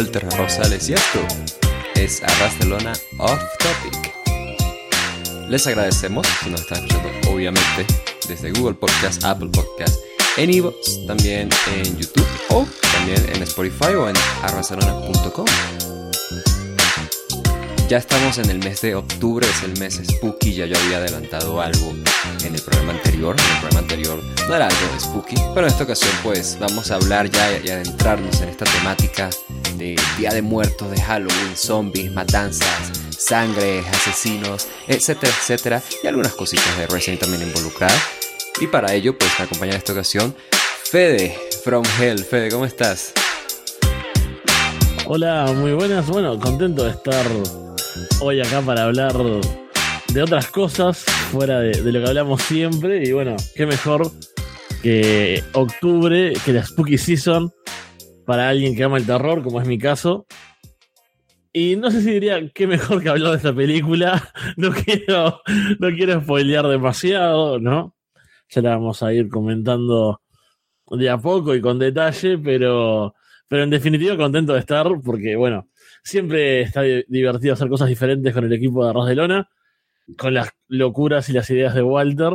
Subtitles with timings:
[0.00, 1.18] Walter Rosales y esto
[1.94, 4.14] es Barcelona Off Topic.
[5.46, 7.84] Les agradecemos si nos están escuchando, obviamente,
[8.26, 9.96] desde Google Podcast, Apple Podcast,
[10.38, 15.44] en iVoox, también en YouTube o también en Spotify o en arbarcelona.com.
[17.90, 21.60] Ya estamos en el mes de octubre, es el mes spooky, ya yo había adelantado
[21.60, 21.92] algo
[22.42, 25.84] en el programa anterior, en el programa anterior no era algo spooky, pero en esta
[25.84, 29.30] ocasión pues vamos a hablar ya y adentrarnos en esta temática
[29.80, 36.76] de Día de Muertos, de Halloween, zombies, matanzas, sangre, asesinos, etcétera, etcétera, y algunas cositas
[36.76, 37.98] de Resident también involucradas.
[38.60, 40.36] Y para ello pues me acompaña en esta ocasión
[40.84, 42.22] Fede from Hell.
[42.22, 43.14] Fede, ¿cómo estás?
[45.06, 46.06] Hola, muy buenas.
[46.08, 47.26] Bueno, contento de estar
[48.20, 49.14] hoy acá para hablar
[50.08, 50.98] de otras cosas
[51.32, 53.02] fuera de, lo que hablamos siempre.
[53.02, 54.10] Y bueno, qué mejor
[54.82, 57.50] que octubre, que la Spooky Season,
[58.30, 60.24] para alguien que ama el terror, como es mi caso.
[61.52, 64.22] Y no sé si diría qué mejor que hablar de esta película.
[64.56, 65.42] No quiero,
[65.80, 67.96] no quiero spoilear demasiado, ¿no?
[68.48, 70.22] Ya la vamos a ir comentando
[70.92, 73.16] de a poco y con detalle, pero,
[73.48, 75.66] pero en definitiva contento de estar porque, bueno,
[76.04, 79.50] siempre está divertido hacer cosas diferentes con el equipo de Arroz de Lona,
[80.16, 82.30] con las locuras y las ideas de Walter,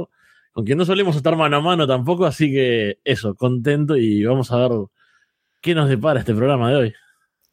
[0.51, 4.51] con quien no solemos estar mano a mano tampoco, así que eso, contento y vamos
[4.51, 4.71] a ver
[5.65, 6.93] qué nos depara este programa de hoy.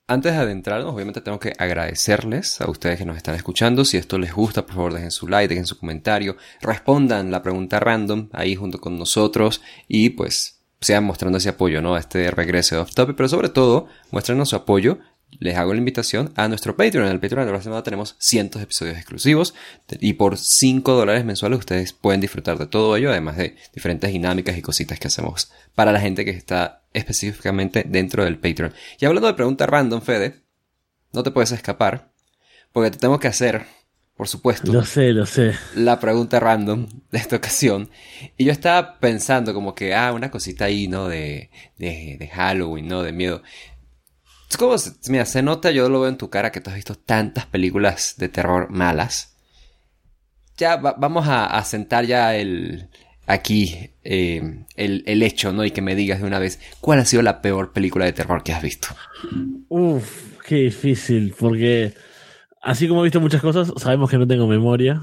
[0.06, 3.86] Antes de adentrarnos, obviamente tengo que agradecerles a ustedes que nos están escuchando.
[3.86, 7.80] Si esto les gusta, por favor dejen su like, dejen su comentario, respondan la pregunta
[7.80, 11.94] random ahí junto con nosotros y pues sean mostrando ese apoyo, ¿no?
[11.94, 14.98] A este regreso de Off Topic, pero sobre todo, muéstrenos su apoyo
[15.38, 17.06] les hago la invitación a nuestro Patreon.
[17.06, 19.54] En el Patreon de la semana tenemos cientos de episodios exclusivos
[20.00, 24.56] y por 5 dólares mensuales ustedes pueden disfrutar de todo ello, además de diferentes dinámicas
[24.56, 28.72] y cositas que hacemos para la gente que está específicamente dentro del Patreon.
[29.00, 30.42] Y hablando de preguntas random, Fede,
[31.12, 32.12] no te puedes escapar
[32.72, 33.66] porque te tengo que hacer,
[34.16, 34.72] por supuesto.
[34.72, 35.54] Lo sé, lo sé.
[35.74, 37.90] La pregunta random de esta ocasión.
[38.36, 41.08] Y yo estaba pensando como que, ah, una cosita ahí, ¿no?
[41.08, 43.02] De, de, de Halloween, ¿no?
[43.02, 43.42] De miedo.
[44.52, 44.76] Es como,
[45.08, 48.16] mira, se nota, yo lo veo en tu cara que tú has visto tantas películas
[48.18, 49.34] de terror malas.
[50.58, 52.90] Ya vamos a, sentar ya el,
[53.26, 55.64] aquí eh, el, hecho, ¿no?
[55.64, 58.42] Y que me digas de una vez, ¿cuál ha sido la peor película de terror
[58.42, 58.88] que has visto?
[59.70, 61.94] Uf, qué difícil, porque
[62.60, 65.00] así como he visto muchas cosas, sabemos que no tengo memoria.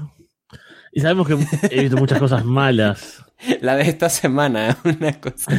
[0.92, 1.36] Y sabemos que
[1.72, 3.24] he visto muchas cosas malas.
[3.60, 5.52] La de esta semana, una cosa.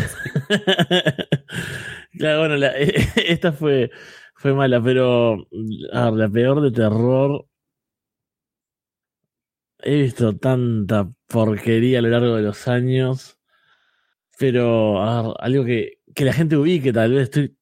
[2.17, 2.67] claro, bueno,
[3.15, 3.91] esta fue,
[4.35, 7.45] fue mala, pero la peor de terror.
[9.83, 13.37] He visto tanta porquería a lo largo de los años.
[14.39, 15.01] Pero
[15.39, 17.55] algo que, que la gente ubique, tal vez estoy.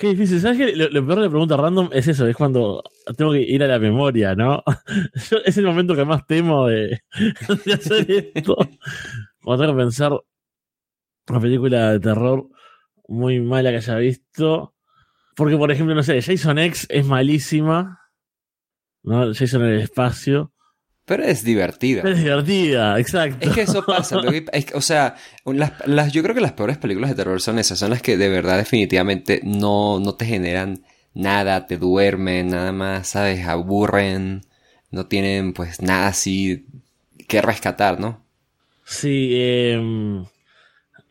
[0.00, 0.40] Qué difícil.
[0.40, 0.74] ¿Sabes qué?
[0.74, 2.82] Lo, peor de la pregunta random es eso, es cuando
[3.18, 4.64] tengo que ir a la memoria, ¿no?
[5.44, 7.02] es el momento que más temo de,
[7.66, 8.56] de hacer esto.
[9.42, 10.12] Cuando tengo que pensar
[11.28, 12.48] una película de terror
[13.08, 14.74] muy mala que haya visto.
[15.36, 18.00] Porque, por ejemplo, no sé, Jason X es malísima.
[19.02, 19.34] ¿No?
[19.34, 20.54] Jason en el espacio.
[21.04, 22.02] Pero es divertida.
[22.08, 23.48] Es divertida, exacto.
[23.48, 24.20] Es que eso pasa.
[24.74, 25.16] o sea,
[25.86, 27.78] las, yo creo que las peores películas de terror son esas.
[27.78, 30.84] Son las que de verdad definitivamente no, no te generan
[31.14, 33.46] nada, te duermen, nada más, ¿sabes?
[33.46, 34.42] Aburren.
[34.90, 36.66] No tienen pues nada así
[37.28, 38.24] que rescatar, ¿no?
[38.84, 40.24] Sí, eh,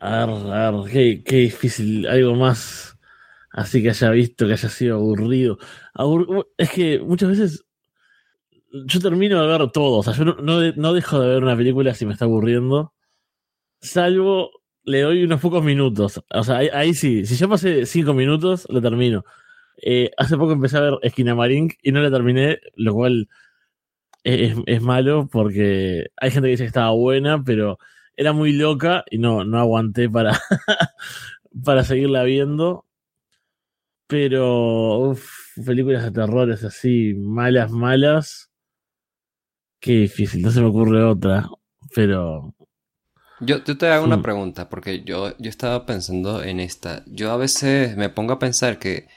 [0.00, 2.98] a ver, a ver, qué, qué, difícil, algo más
[3.52, 5.58] así que haya visto, que haya sido aburrido.
[6.56, 7.64] es que muchas veces
[8.86, 11.94] yo termino de ver todo, o sea, yo no, no, dejo de ver una película
[11.94, 12.92] si me está aburriendo,
[13.80, 14.50] salvo
[14.84, 18.80] le doy unos pocos minutos, o sea, ahí, sí, si ya pasé cinco minutos, lo
[18.80, 19.24] termino.
[19.82, 23.28] Eh, hace poco empecé a ver Esquina Marink y no la terminé, lo cual
[24.24, 27.78] es, malo porque hay gente que dice que estaba buena, pero
[28.16, 30.38] era muy loca y no, no aguanté para,
[31.64, 32.86] para seguirla viendo.
[34.06, 35.14] Pero,
[35.64, 38.49] películas de terror es así, malas, malas.
[39.80, 41.48] Qué difícil, no se me ocurre otra,
[41.94, 42.54] pero...
[43.40, 47.02] Yo, te hago una pregunta, porque yo, yo estaba pensando en esta.
[47.06, 49.08] Yo a veces me pongo a pensar que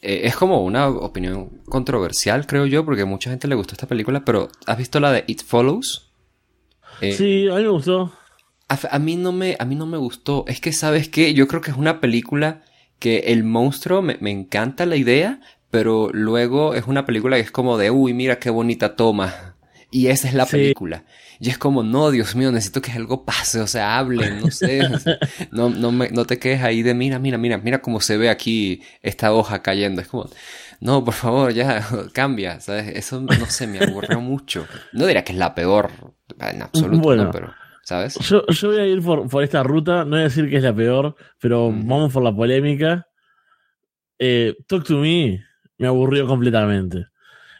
[0.00, 3.86] eh, es como una opinión controversial, creo yo, porque a mucha gente le gustó esta
[3.86, 6.10] película, pero ¿has visto la de It Follows?
[7.02, 8.10] Eh, sí, a mí me gustó.
[8.68, 10.44] A, mí no me, a mí no me gustó.
[10.46, 11.34] Es que, ¿sabes qué?
[11.34, 12.62] Yo creo que es una película
[12.98, 15.40] que el monstruo me, me encanta la idea,
[15.70, 19.47] pero luego es una película que es como de, uy, mira qué bonita toma.
[19.90, 21.04] Y esa es la película.
[21.40, 24.80] Y es como, no, Dios mío, necesito que algo pase, o sea, hablen, no sé.
[25.50, 28.28] no, no, me, no te quedes ahí de, mira, mira, mira, mira cómo se ve
[28.28, 30.02] aquí esta hoja cayendo.
[30.02, 30.28] Es como,
[30.80, 32.88] no, por favor, ya, cambia, ¿sabes?
[32.96, 34.66] Eso, no sé, me aburrió mucho.
[34.92, 35.90] No diría que es la peor,
[36.40, 37.54] en absoluto, no, pero...
[37.82, 38.16] ¿Sabes?
[38.16, 40.62] Yo, yo voy a ir por, por, esta ruta, no voy a decir que es
[40.62, 43.06] la peor, pero vamos por la polémica.
[44.18, 45.42] Eh, Talk to Me
[45.78, 47.06] me aburrió completamente.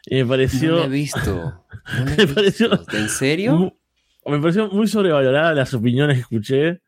[0.07, 0.77] Y me pareció.
[0.77, 1.65] No he visto.
[2.19, 2.71] me pareció.
[2.93, 3.77] ¿En serio?
[4.27, 6.81] Me pareció muy sobrevalorada las opiniones que escuché.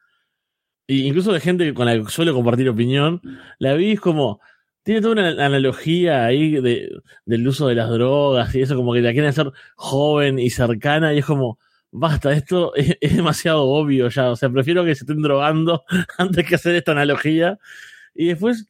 [0.87, 3.21] E incluso de gente con la que suelo compartir opinión.
[3.59, 4.41] La vi es como.
[4.83, 6.89] Tiene toda una analogía ahí de,
[7.27, 11.15] del uso de las drogas y eso, como que la quieren hacer joven y cercana.
[11.15, 11.59] Y es como.
[11.93, 14.31] Basta, esto es, es demasiado obvio ya.
[14.31, 15.85] O sea, prefiero que se estén drogando
[16.19, 17.59] antes que hacer esta analogía.
[18.15, 18.67] Y después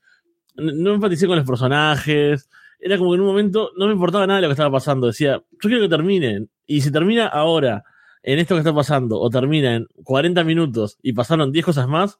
[0.56, 2.48] no empaticé con los personajes.
[2.80, 5.06] Era como que en un momento no me importaba nada de lo que estaba pasando.
[5.06, 6.46] Decía, yo quiero que termine.
[6.66, 7.84] Y si termina ahora,
[8.22, 12.18] en esto que está pasando, o termina en 40 minutos y pasaron 10 cosas más,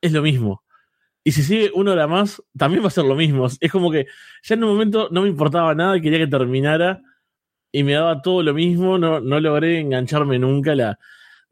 [0.00, 0.62] es lo mismo.
[1.22, 3.46] Y si sigue una hora más, también va a ser lo mismo.
[3.60, 4.06] Es como que
[4.42, 7.02] ya en un momento no me importaba nada y quería que terminara.
[7.72, 8.98] Y me daba todo lo mismo.
[8.98, 10.74] No, no logré engancharme nunca.
[10.74, 10.98] La,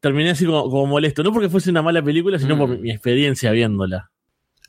[0.01, 1.23] terminé así como, molesto.
[1.23, 2.81] No porque fuese una mala película, sino por mm.
[2.81, 4.11] mi experiencia viéndola.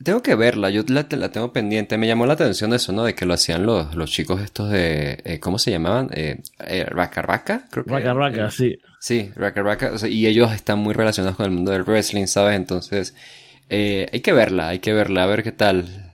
[0.03, 1.97] Tengo que verla, yo la, la, tengo pendiente.
[1.97, 3.03] Me llamó la atención eso, ¿no?
[3.03, 5.21] De que lo hacían los, los chicos estos de...
[5.25, 6.09] Eh, ¿Cómo se llamaban?
[6.13, 7.91] Eh, eh, Raka Raka, creo que.
[7.91, 8.77] Raka Raka, eh, sí.
[9.01, 9.91] Sí, Raka Raka.
[10.07, 12.55] y ellos están muy relacionados con el mundo del wrestling, ¿sabes?
[12.55, 13.13] Entonces,
[13.69, 16.13] hay que verla, hay que verla, a ver qué tal.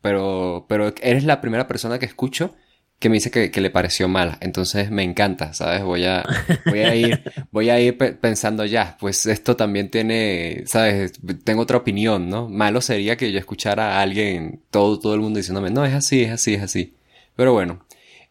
[0.00, 2.54] pero, pero eres la primera persona que escucho
[3.02, 4.38] que me dice que, le pareció mala.
[4.40, 5.82] Entonces me encanta, ¿sabes?
[5.82, 6.22] Voy a,
[6.66, 11.12] voy a ir, voy a ir pensando ya, pues esto también tiene, ¿sabes?
[11.42, 12.48] Tengo otra opinión, ¿no?
[12.48, 16.22] Malo sería que yo escuchara a alguien, todo, todo el mundo diciéndome, no, es así,
[16.22, 16.94] es así, es así.
[17.34, 17.84] Pero bueno,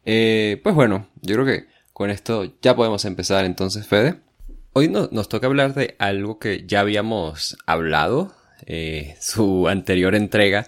[0.05, 4.15] eh, pues bueno, yo creo que con esto ya podemos empezar entonces, Fede.
[4.71, 8.33] Hoy nos toca hablar de algo que ya habíamos hablado,
[8.65, 10.65] eh, su anterior entrega,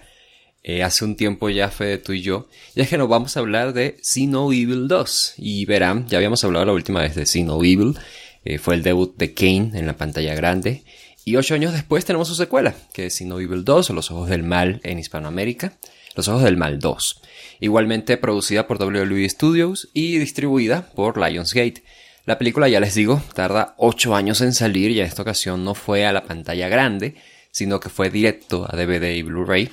[0.66, 3.40] eh, hace un tiempo ya fue tú y yo, y es que nos vamos a
[3.40, 5.34] hablar de See No Evil 2.
[5.36, 7.98] Y verán, ya habíamos hablado la última vez de See No Evil,
[8.46, 10.82] eh, fue el debut de Kane en la pantalla grande.
[11.26, 14.10] Y ocho años después tenemos su secuela, que es See No Evil 2 o Los
[14.10, 15.74] Ojos del Mal en Hispanoamérica.
[16.16, 17.20] Los Ojos del Mal 2.
[17.60, 21.82] Igualmente producida por WWE Studios y distribuida por Lionsgate.
[22.24, 25.74] La película, ya les digo, tarda ocho años en salir y en esta ocasión no
[25.74, 27.16] fue a la pantalla grande,
[27.50, 29.70] sino que fue directo a DVD y Blu-ray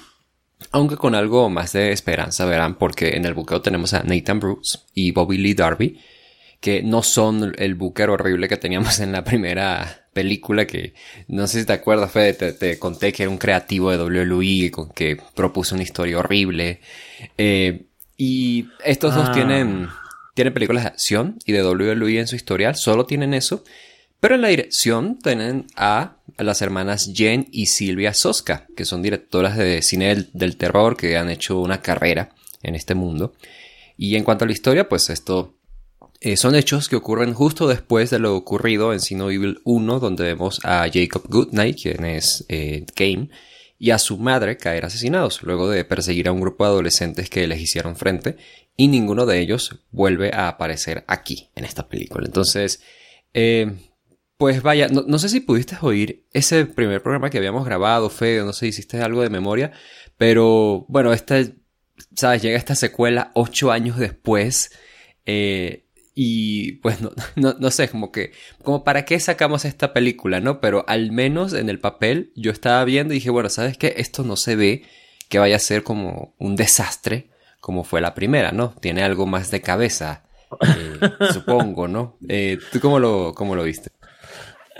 [0.71, 4.79] aunque con algo más de esperanza, verán, porque en el buqueo tenemos a Nathan Bruce
[4.93, 5.99] y Bobby Lee Darby,
[6.59, 10.93] que no son el buquero horrible que teníamos en la primera película, que
[11.27, 14.89] no sé si te acuerdas, Fede, te, conté que era un creativo de WWE con
[14.89, 16.81] que propuso una historia horrible.
[17.37, 17.85] Eh,
[18.17, 19.31] y estos dos ah.
[19.31, 19.87] tienen,
[20.35, 23.63] tienen películas de acción y de WWE en su historial, solo tienen eso.
[24.19, 29.57] Pero en la dirección tienen a las hermanas Jen y Silvia Soska, que son directoras
[29.57, 33.33] de cine del, terror que han hecho una carrera en este mundo.
[33.97, 35.55] Y en cuanto a la historia, pues esto
[36.19, 40.23] eh, son hechos que ocurren justo después de lo ocurrido en Sino Evil 1, donde
[40.23, 43.29] vemos a Jacob Goodnight, quien es eh, Game,
[43.77, 47.47] y a su madre caer asesinados, luego de perseguir a un grupo de adolescentes que
[47.47, 48.37] les hicieron frente,
[48.77, 52.25] y ninguno de ellos vuelve a aparecer aquí, en esta película.
[52.25, 52.81] Entonces,
[53.33, 53.73] eh,
[54.41, 58.53] pues vaya, no, sé si pudiste oír ese primer programa que habíamos grabado, Feo, no
[58.53, 59.71] sé, hiciste algo de memoria,
[60.17, 61.43] pero bueno, esta,
[62.15, 64.71] sabes, llega esta secuela ocho años después,
[65.27, 68.31] eh, y pues no, no, sé, como que,
[68.63, 70.59] como para qué sacamos esta película, ¿no?
[70.59, 73.93] Pero al menos en el papel yo estaba viendo y dije, bueno, ¿sabes qué?
[73.97, 74.85] Esto no se ve
[75.29, 77.29] que vaya a ser como un desastre
[77.59, 78.73] como fue la primera, ¿no?
[78.81, 80.23] Tiene algo más de cabeza,
[80.61, 80.99] eh,
[81.31, 82.17] supongo, ¿no?
[82.27, 83.91] Eh, ¿Tú cómo lo, cómo lo viste?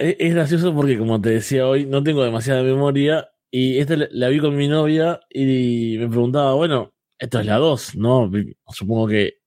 [0.01, 3.29] Es gracioso porque, como te decía hoy, no tengo demasiada memoria.
[3.51, 7.95] Y esta la vi con mi novia y me preguntaba, bueno, esto es la 2,
[7.97, 8.31] ¿no?
[8.67, 9.41] Supongo que.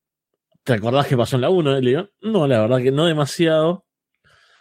[0.63, 1.81] ¿Te acordás que pasó en la 1?
[1.81, 3.87] Le digo, no, la verdad que no demasiado.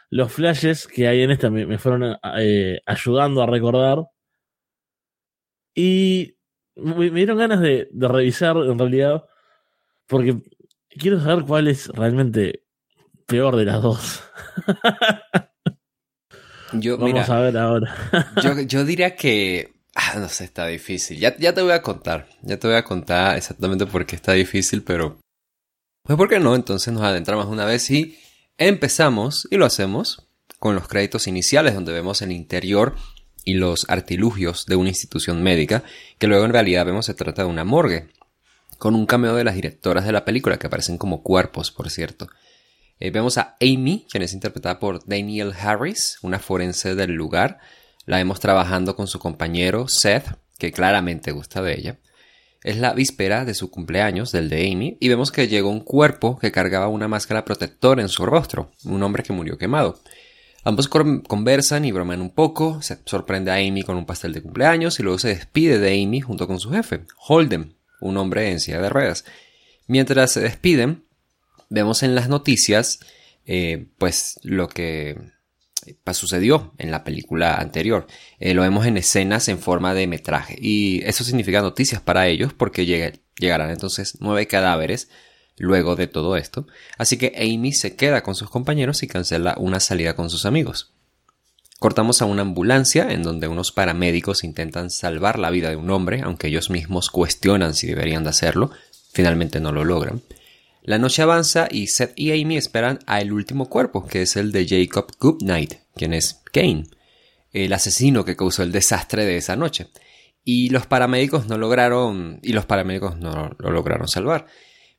[0.09, 4.05] Los flashes que hay en esta me, fueron eh, ayudando a recordar.
[5.75, 6.37] Y
[6.75, 9.25] me, dieron ganas de, de revisar, en realidad,
[10.07, 10.41] porque
[10.89, 12.63] quiero saber cuál es realmente
[13.27, 14.23] peor de las dos.
[16.73, 17.95] Yo, Vamos a ver ahora.
[18.67, 19.73] yo, diría que.
[19.95, 21.19] Ah, no sé, está difícil.
[21.19, 22.27] Ya, ya te voy a contar.
[22.41, 25.19] Ya te voy a contar exactamente por qué está difícil, pero.
[26.03, 26.55] Pues, ¿por qué no?
[26.55, 28.17] Entonces nos adentramos una vez y
[28.57, 30.27] empezamos, y lo hacemos,
[30.59, 32.95] con los créditos iniciales, donde vemos el interior
[33.45, 35.83] y los artilugios de una institución médica,
[36.17, 38.09] que luego en realidad vemos se trata de una morgue,
[38.77, 42.27] con un cameo de las directoras de la película, que aparecen como cuerpos, por cierto.
[42.99, 47.59] Eh, vemos a Amy, quien es interpretada por Daniel Harris, una forense del lugar.
[48.05, 51.99] La vemos trabajando con su compañero Seth, que claramente gusta de ella.
[52.63, 56.39] Es la víspera de su cumpleaños, del de Amy, y vemos que llegó un cuerpo
[56.39, 59.99] que cargaba una máscara protectora en su rostro, un hombre que murió quemado.
[60.63, 64.97] Ambos conversan y bromean un poco, se sorprende a Amy con un pastel de cumpleaños
[64.97, 68.81] y luego se despide de Amy junto con su jefe, Holden, un hombre en silla
[68.81, 69.25] de ruedas.
[69.87, 71.03] Mientras se despiden,
[71.73, 72.99] vemos en las noticias
[73.45, 75.17] eh, pues lo que
[76.03, 78.05] pues, sucedió en la película anterior.
[78.39, 82.53] Eh, lo vemos en escenas en forma de metraje y eso significa noticias para ellos
[82.53, 85.09] porque llegarán entonces nueve cadáveres
[85.57, 86.65] luego de todo esto,
[86.97, 90.93] así que Amy se queda con sus compañeros y cancela una salida con sus amigos.
[91.79, 96.21] Cortamos a una ambulancia en donde unos paramédicos intentan salvar la vida de un hombre,
[96.21, 98.71] aunque ellos mismos cuestionan si deberían de hacerlo,
[99.11, 100.23] finalmente no lo logran.
[100.85, 104.51] La noche avanza y Seth y Amy esperan a el último cuerpo, que es el
[104.51, 106.87] de Jacob Goodnight, quien es Kane,
[107.53, 109.87] el asesino que causó el desastre de esa noche.
[110.43, 114.47] Y los paramédicos no lograron, y los paramédicos no lo lograron salvar.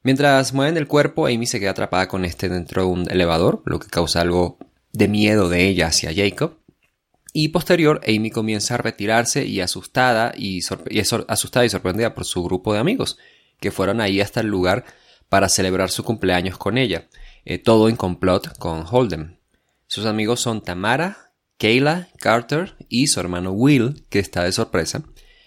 [0.02, 3.78] Mientras mueven el cuerpo, Amy se queda atrapada con este dentro de un elevador, lo
[3.78, 4.56] que causa algo
[4.94, 6.60] de miedo de ella hacia Jacob.
[7.34, 10.60] Y posterior, Amy comienza a retirarse y asustada y,
[11.28, 13.18] asustada y sorprendida por su grupo de amigos,
[13.60, 14.86] que fueron ahí hasta el lugar
[15.28, 17.08] para celebrar su cumpleaños con ella,
[17.44, 19.40] eh, todo en complot con Holden.
[19.86, 25.04] Sus amigos son Tamara, Kayla, Carter y su hermano Will, que está de sorpresa.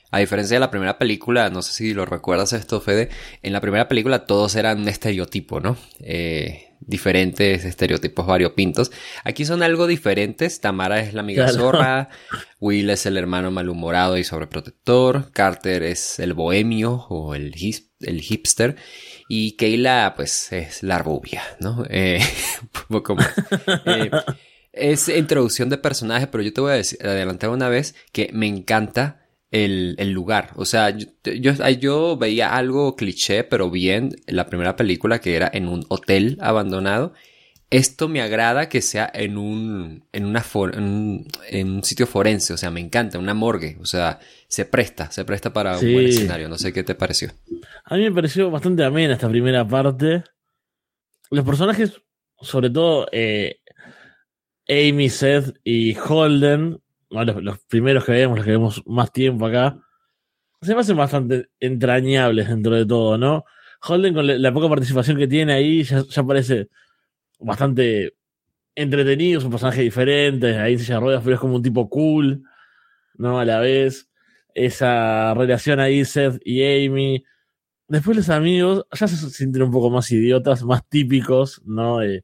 [0.09, 3.09] A diferencia de la primera película, no sé si lo recuerdas esto, Fede,
[3.41, 5.75] en la primera película todos eran un estereotipo, ¿no?
[5.99, 8.91] Eh, diferentes estereotipos variopintos.
[9.25, 10.61] Aquí son algo diferentes.
[10.61, 12.09] Tamara es la amiga zorra,
[12.59, 17.53] Will es el hermano malhumorado y sobreprotector, Carter es el bohemio o el,
[17.99, 18.77] el hipster
[19.27, 21.85] y Kayla pues es la rubia, ¿no?
[21.89, 22.19] Eh.
[23.85, 24.11] Eh,
[24.71, 28.47] es introducción de personajes, pero yo te voy a decir, adelantar una vez que me
[28.47, 30.51] encanta el, el lugar.
[30.55, 31.07] O sea, yo,
[31.79, 36.37] yo, veía algo cliché, pero bien, en la primera película que era en un hotel
[36.41, 37.13] abandonado.
[37.69, 42.71] Esto me agrada que sea en un, en una en un, sitio forense, o sea,
[42.71, 46.57] me encanta, una morgue, o sea, se presta, se presta para un buen escenario, no
[46.57, 47.33] sé qué te pareció.
[47.83, 50.23] A mí me pareció bastante amena esta primera parte.
[51.29, 52.01] Los personajes,
[52.39, 53.59] sobre todo eh,
[54.69, 59.77] Amy, Seth y Holden, los, primeros que vemos, los que vemos más tiempo acá,
[60.61, 63.45] se me hacen bastante entrañables dentro de todo, ¿no?
[63.81, 66.69] Holden con la, poca participación que tiene ahí ya, parece
[67.39, 68.13] bastante
[68.75, 72.43] entretenido, un personaje diferente, ahí se ruedas, pero es como un tipo cool,
[73.15, 73.39] ¿no?
[73.39, 74.09] A la vez,
[74.53, 77.23] esa relación ahí, Seth y Amy.
[77.87, 82.01] Después los amigos ya se sienten un poco más idiotas, más típicos, ¿no?
[82.03, 82.23] Eh,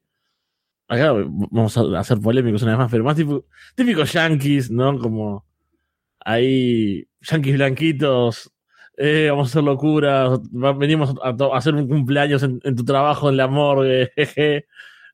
[0.88, 4.98] acá vamos a hacer polémicos una vez más, pero más tipo, típicos yankees, ¿no?
[4.98, 5.46] Como
[6.20, 8.52] ahí, yankees blanquitos,
[8.96, 10.40] eh, vamos a hacer locuras,
[10.78, 14.66] venimos a, hacer un cumpleaños en, tu trabajo en la morgue, jeje,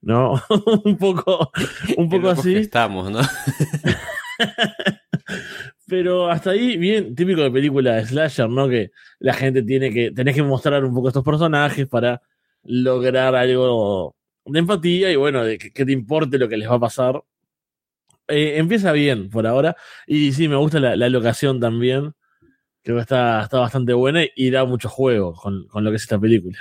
[0.02, 0.40] ¿no?
[0.84, 1.50] un poco,
[1.96, 2.56] un poco así.
[2.56, 3.20] Estamos, ¿no?
[5.86, 8.68] Pero hasta ahí, bien, típico de película de slasher, ¿no?
[8.68, 12.22] Que la gente tiene que, tenés que mostrar un poco estos personajes para
[12.62, 14.14] lograr algo
[14.44, 17.22] de empatía y bueno, de que, te importe lo que les va a pasar.
[18.28, 19.76] Eh, empieza bien por ahora.
[20.06, 22.12] Y sí, me gusta la, locación también.
[22.82, 26.18] Creo que está, está bastante buena y da mucho juego con, lo que es esta
[26.18, 26.58] película.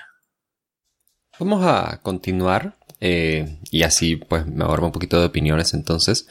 [1.39, 6.27] Vamos a continuar eh, y así pues me ahorro un poquito de opiniones entonces.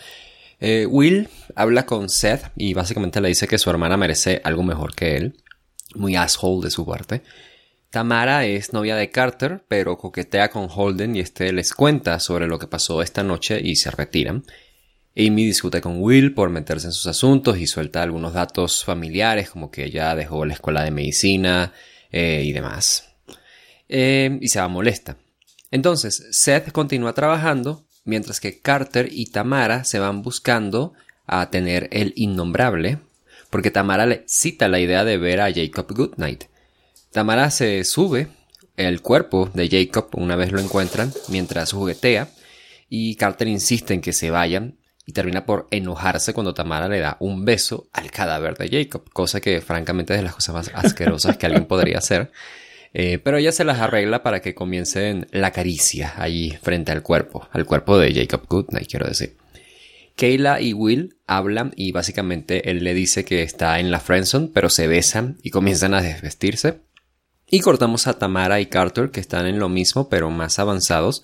[0.61, 4.95] Eh, Will habla con Seth y básicamente le dice que su hermana merece algo mejor
[4.95, 5.37] que él.
[5.95, 7.23] Muy asshole de su parte.
[7.91, 12.59] Tamara es novia de Carter, pero coquetea con Holden y este les cuenta sobre lo
[12.59, 14.45] que pasó esta noche y se retiran.
[15.17, 19.71] Amy discute con Will por meterse en sus asuntos y suelta algunos datos familiares como
[19.71, 21.73] que ella dejó la escuela de medicina
[22.13, 23.09] eh, y demás.
[23.89, 25.17] Y se va molesta.
[25.71, 30.95] Entonces, Seth continúa trabajando mientras que Carter y Tamara se van buscando
[31.27, 32.99] a tener el innombrable,
[33.51, 36.45] porque Tamara le cita la idea de ver a Jacob Goodnight
[37.13, 38.29] Tamara se sube
[38.77, 42.29] el cuerpo de Jacob una vez lo encuentran mientras juguetea
[42.89, 47.17] y Carter insiste en que se vayan y termina por enojarse cuando Tamara le da
[47.19, 51.39] un beso al cadáver de Jacob, cosa que francamente es de las cosas más asquerosas
[51.39, 52.31] que alguien podría hacer.
[53.01, 57.49] Eh, pero ella se las arregla para que comiencen la caricia allí frente al cuerpo,
[57.53, 59.37] al cuerpo de Jacob Goodnight, quiero decir.
[60.17, 64.69] Kayla y Will hablan y básicamente él le dice que está en la friendzone, pero
[64.69, 66.81] se besan y comienzan a desvestirse.
[67.49, 71.23] Y cortamos a Tamara y Carter, que están en lo mismo, pero más avanzados,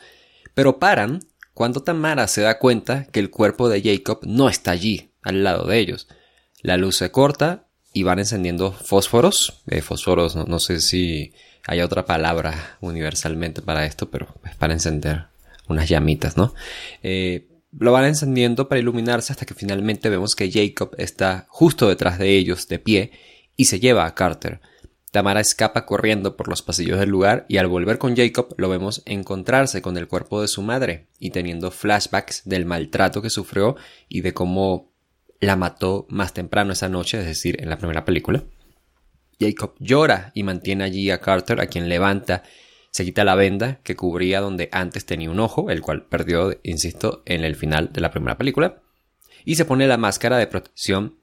[0.55, 5.11] Pero paran cuando Tamara se da cuenta que el cuerpo de Jacob no está allí,
[5.23, 6.07] al lado de ellos.
[6.63, 9.63] La luz se corta y van encendiendo fósforos.
[9.67, 11.33] Eh, fósforos, no, sé si
[11.67, 15.27] hay otra palabra universalmente para esto, pero es para encender
[15.69, 16.55] unas llamitas, ¿no?
[17.03, 22.19] Eh, lo van encendiendo para iluminarse hasta que finalmente vemos que Jacob está justo detrás
[22.19, 23.13] de ellos, de pie,
[23.57, 24.61] y se lleva a Carter.
[25.11, 29.03] Tamara escapa corriendo por los pasillos del lugar y al volver con Jacob lo vemos
[29.07, 33.77] encontrarse con el cuerpo de su madre y teniendo flashbacks del maltrato que sufrió
[34.09, 34.91] y de cómo
[35.41, 38.43] la mató más temprano esa noche, es decir, en la primera película.
[39.41, 42.43] Jacob llora y mantiene allí a Carter, a quien levanta,
[42.91, 47.23] se quita la venda que cubría donde antes tenía un ojo, el cual perdió, insisto,
[47.27, 48.83] en el final de la primera película,
[49.45, 51.19] y se pone la máscara de protección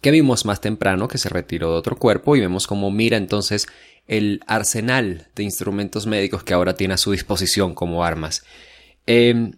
[0.00, 3.66] que vimos más temprano que se retiró de otro cuerpo y vemos cómo mira entonces
[4.06, 8.44] el arsenal de instrumentos médicos que ahora tiene a su disposición como armas.
[9.06, 9.52] Em,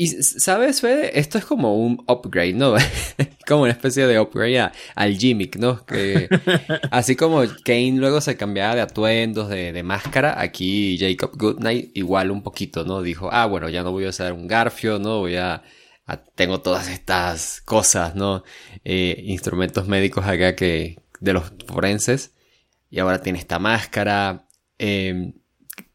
[0.00, 2.74] y sabes, Fede, esto es como un upgrade, ¿no?
[3.46, 5.84] como una especie de upgrade al gimmick, ¿no?
[5.84, 6.26] Que,
[6.90, 12.30] así como Kane luego se cambiaba de atuendos, de, de, máscara, aquí Jacob Goodnight igual
[12.30, 13.02] un poquito, ¿no?
[13.02, 15.18] Dijo, ah, bueno, ya no voy a usar un garfio, ¿no?
[15.18, 15.62] Voy a
[16.34, 18.42] tengo todas estas cosas, ¿no?
[18.84, 22.34] Eh, instrumentos médicos acá que de los forenses.
[22.88, 24.48] Y ahora tiene esta máscara.
[24.78, 25.34] Eh,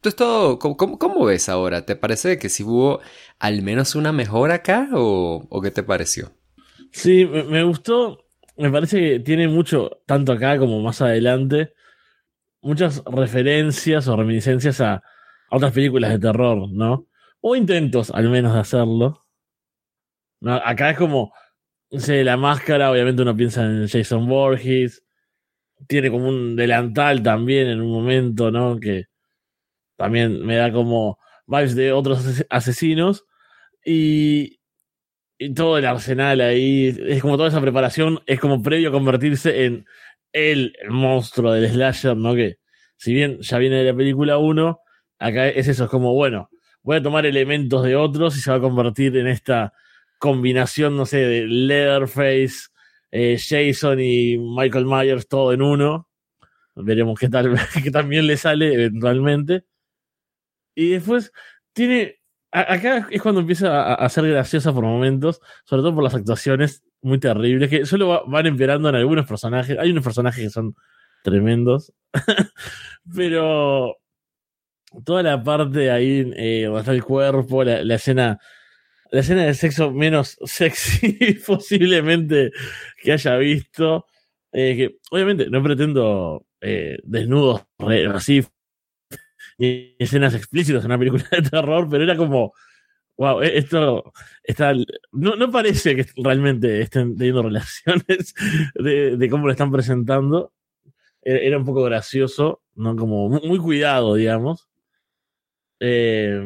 [0.10, 1.86] esto, ¿cómo, ves ahora?
[1.86, 3.02] ¿Te parece que si hubo
[3.40, 6.32] al menos una mejora acá o, qué te pareció?
[6.92, 8.26] Sí, me, gustó.
[8.58, 11.74] Me parece que tiene mucho, tanto acá como más adelante,
[12.62, 15.02] muchas referencias o reminiscencias a, a
[15.50, 17.08] otras películas de terror, ¿no?
[17.42, 19.22] O intentos al menos de hacerlo.
[20.42, 21.34] Acá es como,
[21.92, 25.04] no sé, la máscara, obviamente uno piensa en Jason Borges,
[25.88, 28.80] tiene como un delantal también en un momento, ¿no?
[28.80, 29.06] Que
[29.96, 33.26] también me da como vibes de otros asesinos
[33.86, 34.60] y,
[35.54, 39.86] todo el arsenal ahí, es como toda esa preparación, es como previo a convertirse en
[40.32, 42.36] el, monstruo del slasher, ¿no?
[42.36, 42.58] Que
[42.96, 44.80] si bien ya viene de la película 1,
[45.20, 46.50] acá es eso, es como, bueno,
[46.84, 49.74] voy a tomar elementos de otros y se va a convertir en esta
[50.20, 52.70] combinación, no sé, de Leatherface,
[53.12, 56.08] eh, Jason y Michael Myers todo en uno.
[56.76, 59.66] Veremos qué tal, que también le sale eventualmente.
[60.76, 61.32] Y después
[61.74, 62.20] tiene.
[62.52, 67.20] acá es cuando empieza a, ser graciosa por momentos, sobre todo por las actuaciones muy
[67.20, 69.78] terribles, que solo van empeorando en algunos personajes.
[69.80, 70.76] Hay unos personajes que son
[71.24, 71.94] tremendos,
[73.16, 73.98] pero
[75.04, 78.40] toda la parte ahí eh, donde está el cuerpo, la escena
[79.12, 82.52] la escena de sexo menos sexy posiblemente
[83.02, 84.06] que haya visto.
[84.52, 87.66] Eh, que obviamente no pretendo eh, desnudos
[88.14, 88.46] así
[89.58, 92.54] ni escenas explícitas en una película de terror, pero era como,
[93.18, 94.14] wow, e-, esto
[94.44, 94.74] está,
[95.12, 98.34] no, no parece que realmente estén teniendo relaciones
[98.76, 100.54] de, cómo lo están presentando.
[101.22, 102.96] Era, era, un poco gracioso, ¿no?
[102.96, 104.68] Como muy, cuidado, digamos.
[105.80, 106.40] Eh,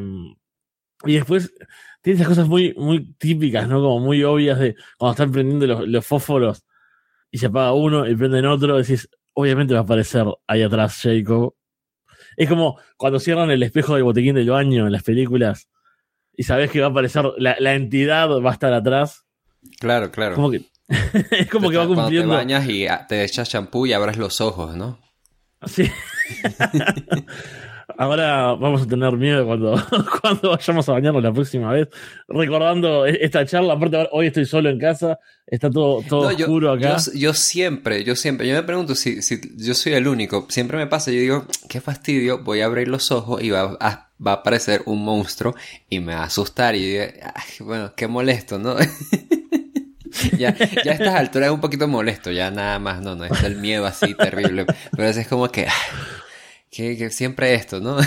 [1.05, 1.53] y después
[2.01, 3.81] tiene esas cosas muy, muy típicas, ¿no?
[3.81, 6.63] Como muy obvias de cuando están prendiendo los, fósforos
[7.31, 11.55] y se apaga uno y prenden otro, decís, obviamente va a aparecer ahí atrás Jacob.
[12.39, 15.67] Es como cuando cierran el espejo del botequín del baño en las películas
[16.37, 19.25] y sabes que va a aparecer, la, la entidad va a estar atrás.
[19.77, 20.35] Claro, claro.
[20.35, 20.61] Como que,
[21.31, 22.31] es como que va cumpliendo.
[22.31, 24.97] te bañas y te echas champú y abres los ojos, ¿no?
[25.67, 25.91] Sí.
[27.99, 29.75] Ahora vamos a tener miedo cuando,
[30.21, 31.89] cuando vayamos a bañarnos la próxima vez.
[32.29, 36.95] Recordando e-, esta charla, aparte hoy estoy solo en casa, está todo, todo oscuro acá.
[37.13, 40.47] Yo, siempre, yo siempre, yo me pregunto si, si yo soy el único.
[40.49, 44.11] Siempre me pasa, yo digo, qué fastidio, voy a abrir los ojos y va a,
[44.25, 45.53] va a aparecer un monstruo
[45.89, 47.03] y me va a asustar y digo,
[47.65, 48.77] bueno, qué molesto, ¿no?
[50.37, 53.43] ya, ya a estas alturas es un poquito molesto, ya nada más, no, no, es
[53.43, 54.67] el miedo así terrible.
[54.95, 55.67] Pero es como que
[56.69, 57.97] que, siempre esto, ¿no?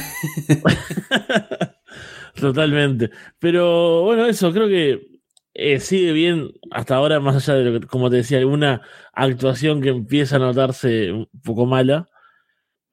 [2.41, 3.11] Totalmente.
[3.39, 5.13] Pero bueno, eso creo que
[5.55, 9.83] eh, sigue bien hasta ahora, más allá de lo que, como te decía, alguna actuación
[9.83, 12.09] que empieza a notarse un poco mala.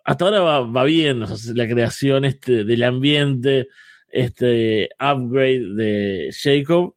[0.03, 3.67] Hasta ahora va, bien la creación este, del ambiente,
[4.07, 6.95] este upgrade de Jacob.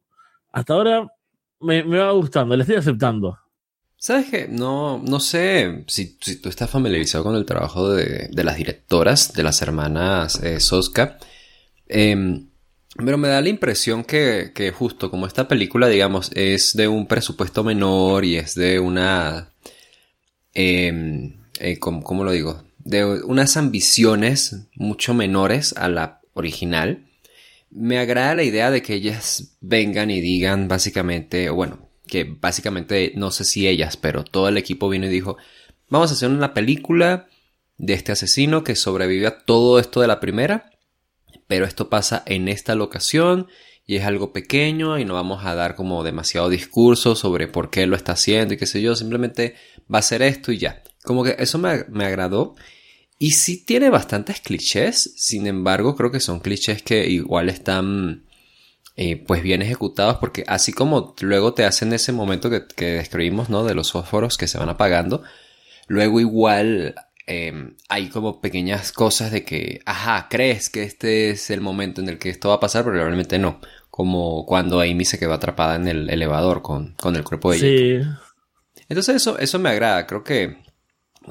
[0.51, 1.07] Hasta ahora
[1.59, 3.37] me va gustando, le estoy aceptando.
[4.03, 4.47] ¿Sabes qué?
[4.49, 9.31] No, no sé si, si, tú estás familiarizado con el trabajo de, de las directoras,
[9.31, 11.17] de las hermanas eh, Soska.
[11.87, 12.49] Em,
[12.97, 17.07] pero me da la impresión que, que, justo como esta película, digamos, es de un
[17.07, 19.53] presupuesto menor y es de una...
[20.53, 22.61] Eh, eh, ¿cómo, ¿Cómo lo digo?
[22.79, 27.05] De unas ambiciones mucho menores a la original
[27.71, 33.31] me agrada la idea de que ellas vengan y digan básicamente, bueno, que básicamente no
[33.31, 35.37] sé si ellas, pero todo el equipo vino y dijo,
[35.89, 37.27] vamos a hacer una película
[37.79, 40.69] de este asesino que sobrevive a todo esto de la primera,
[41.47, 43.47] pero esto pasa en esta locación
[43.87, 47.87] y es algo pequeño y no vamos a dar como demasiado discurso sobre por qué
[47.87, 49.55] lo está haciendo y qué sé yo, simplemente
[49.91, 50.83] va a ser esto y ya.
[51.03, 52.53] Como que eso me, me agradó.
[53.17, 58.25] Y sí tiene bastantes clichés, sin embargo creo que son clichés que igual están
[58.95, 63.49] eh, pues bien ejecutados porque así como luego te hacen ese momento que, que describimos,
[63.49, 63.63] ¿no?
[63.63, 65.23] De los fósforos que se van apagando,
[65.87, 71.61] luego igual Em, hay como pequeñas cosas de que, ajá, crees que este es el
[71.61, 73.59] momento en el que esto va a pasar, pero realmente no.
[73.89, 78.19] Como cuando Amy se quedó atrapada en el elevador con, con el cuerpo de ella.
[78.75, 78.81] Sí.
[78.89, 80.05] Entonces eso, eso me agrada.
[80.05, 80.57] Creo que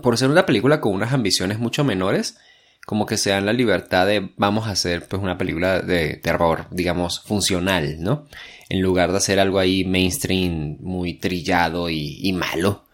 [0.00, 2.38] por ser una película con unas ambiciones mucho menores,
[2.86, 6.66] como que se dan la libertad de vamos a hacer pues una película de terror,
[6.70, 8.26] digamos, funcional, ¿no?
[8.68, 12.84] En lugar de hacer algo ahí mainstream muy trillado y, y malo,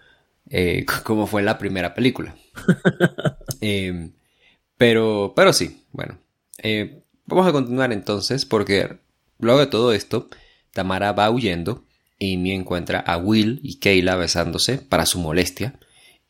[0.51, 2.35] eh, como fue en la primera película.
[3.61, 4.13] Eh,
[4.77, 6.21] pero, pero sí, bueno.
[6.63, 9.01] Eh, vamos a continuar entonces porque
[9.41, 10.29] luego de todo esto,
[10.73, 11.85] Tamara va huyendo.
[12.21, 15.81] Amy encuentra a Will y Kayla besándose para su molestia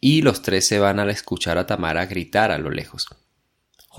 [0.01, 3.09] y los tres se van a escuchar a Tamara gritar a lo lejos.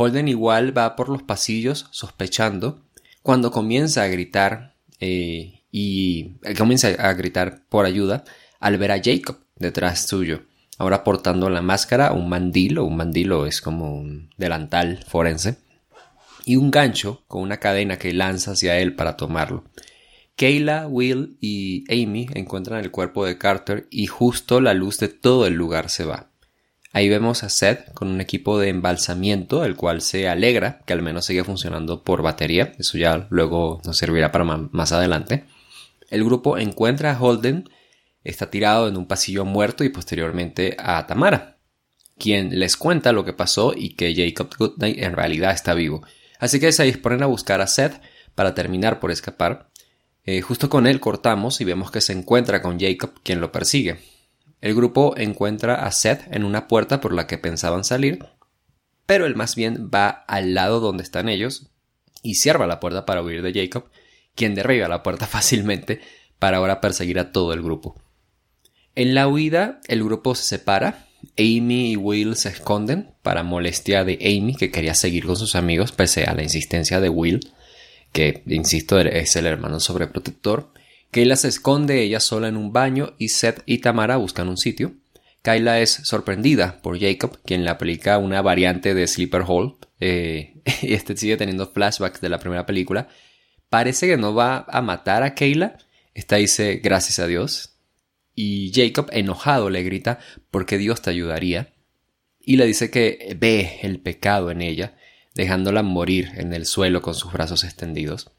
[0.02, 2.82] Holden igual va por los pasillos sospechando
[3.22, 8.24] cuando comienza a gritar y comienza a gritar por ayuda
[8.60, 10.44] al ver a Jacob detrás suyo
[10.80, 15.58] ahora portando la máscara, un mandilo, un mandilo es como un delantal forense,
[16.46, 19.66] y un gancho con una cadena que lanza hacia él para tomarlo.
[20.36, 25.46] Kayla, Will y Amy encuentran el cuerpo de Carter y justo la luz de todo
[25.46, 26.29] el lugar se va.
[26.92, 31.02] Ahí vemos a Seth con un equipo de embalsamiento, el cual se alegra que al
[31.02, 32.74] menos sigue funcionando por batería.
[32.80, 35.46] Eso ya luego nos servirá para más adelante.
[36.10, 37.70] El grupo encuentra a Holden
[38.24, 41.58] está tirado en un pasillo muerto y posteriormente a Tamara,
[42.18, 46.06] quien les cuenta lo que pasó y que Jacob Goodnight en realidad está vivo.
[46.40, 48.02] Así que se disponen a buscar a Seth
[48.36, 49.70] para terminar por escapar.
[50.26, 54.00] Eh, justo con él cortamos y vemos que se encuentra con Jacob, quien lo persigue.
[54.62, 58.26] El grupo encuentra a Seth en una puerta por la que pensaban salir,
[59.06, 61.68] pero él más bien va al lado donde están ellos
[62.22, 63.86] y cierra la puerta para huir de Jacob,
[64.36, 66.02] quien derriba la puerta fácilmente
[66.38, 67.96] para ahora perseguir a todo el grupo.
[68.96, 71.06] En la huida, el grupo se separa.
[71.38, 75.92] Amy y Will se esconden para molestia de Amy, que quería seguir con sus amigos
[75.92, 77.40] pese a la insistencia de Will,
[78.14, 80.72] que, insisto, es el hermano sobreprotector.
[81.12, 84.94] Kayla se esconde ella sola en un baño y Seth y Tamara buscan un sitio.
[85.42, 89.76] Kayla es sorprendida por Jacob, quien le aplica una variante de Sleeper Hole.
[90.00, 93.08] Eh, y este sigue teniendo flashbacks de la primera película.
[93.70, 95.78] Parece que no va a matar a Kayla.
[96.14, 97.80] Esta dice gracias a Dios
[98.42, 100.20] y Jacob, enojado, le grita
[100.50, 101.74] porque Dios te ayudaría
[102.40, 104.96] y le dice que ve el pecado en ella,
[105.36, 108.32] dejándola morir en el suelo con sus brazos extendidos.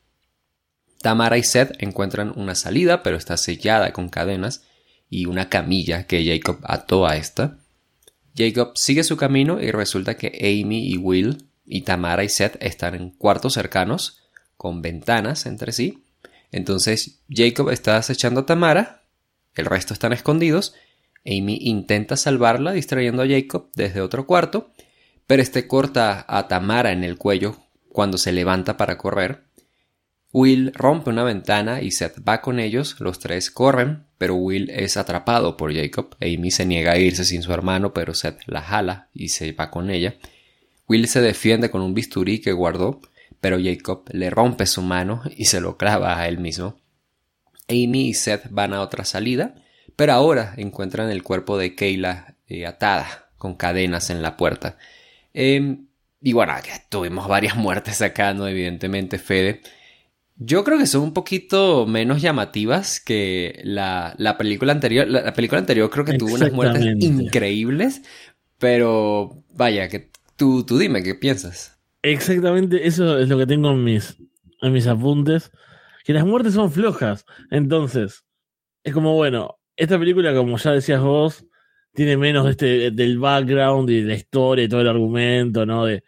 [1.03, 4.65] Tamara y Seth encuentran una salida, pero está sellada con cadenas
[5.09, 7.59] y una camilla que Jacob ató a esta.
[8.37, 12.95] Jacob sigue su camino y resulta que Amy y Will y Tamara y Seth están
[12.95, 14.19] en cuartos cercanos,
[14.57, 16.05] con ventanas entre sí.
[16.53, 19.01] Entonces Jacob está acechando a Tamara
[19.55, 20.75] el resto están escondidos.
[21.27, 24.71] Amy intenta salvarla distrayendo a Jacob desde otro cuarto,
[25.27, 27.57] pero este corta a Tamara en el cuello
[27.91, 29.43] cuando se levanta para correr.
[30.33, 34.97] Will rompe una ventana y Seth va con ellos, los tres corren, pero Will es
[34.97, 36.15] atrapado por Jacob.
[36.21, 39.71] Amy se niega a irse sin su hermano, pero Seth la jala y se va
[39.71, 40.15] con ella.
[40.87, 43.01] Will se defiende con un bisturí que guardó,
[43.41, 46.77] pero Jacob le rompe su mano y se lo clava a él mismo.
[47.69, 49.55] Amy y Seth van a otra salida,
[49.97, 54.77] pero ahora encuentran el cuerpo de Kayla eh, atada con cadenas en la puerta.
[55.33, 55.87] Em,
[56.21, 56.53] y bueno,
[56.89, 58.47] tuvimos varias muertes acá, ¿no?
[58.47, 59.63] Evidentemente, Fede.
[60.43, 65.07] Yo creo que son un poquito menos llamativas que la, película anterior.
[65.07, 68.01] La, película anterior creo que tuvo unas muertes increíbles,
[68.57, 71.79] pero vaya, que tú, tú dime, ¿qué piensas?
[72.01, 74.17] Exactamente, eso es lo que tengo en mis,
[74.63, 75.51] en mis apuntes
[76.05, 77.27] que las muertes son flojas.
[77.51, 78.25] Entonces,
[78.83, 81.45] es como, bueno, esta película, como ya decías vos,
[81.93, 85.85] tiene menos este, del background y de la historia y todo el argumento, ¿no?
[85.85, 86.03] De,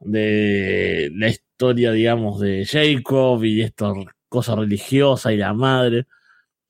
[0.00, 3.92] de la historia, digamos, de Jacob y esta
[4.28, 6.06] cosa religiosa y la madre.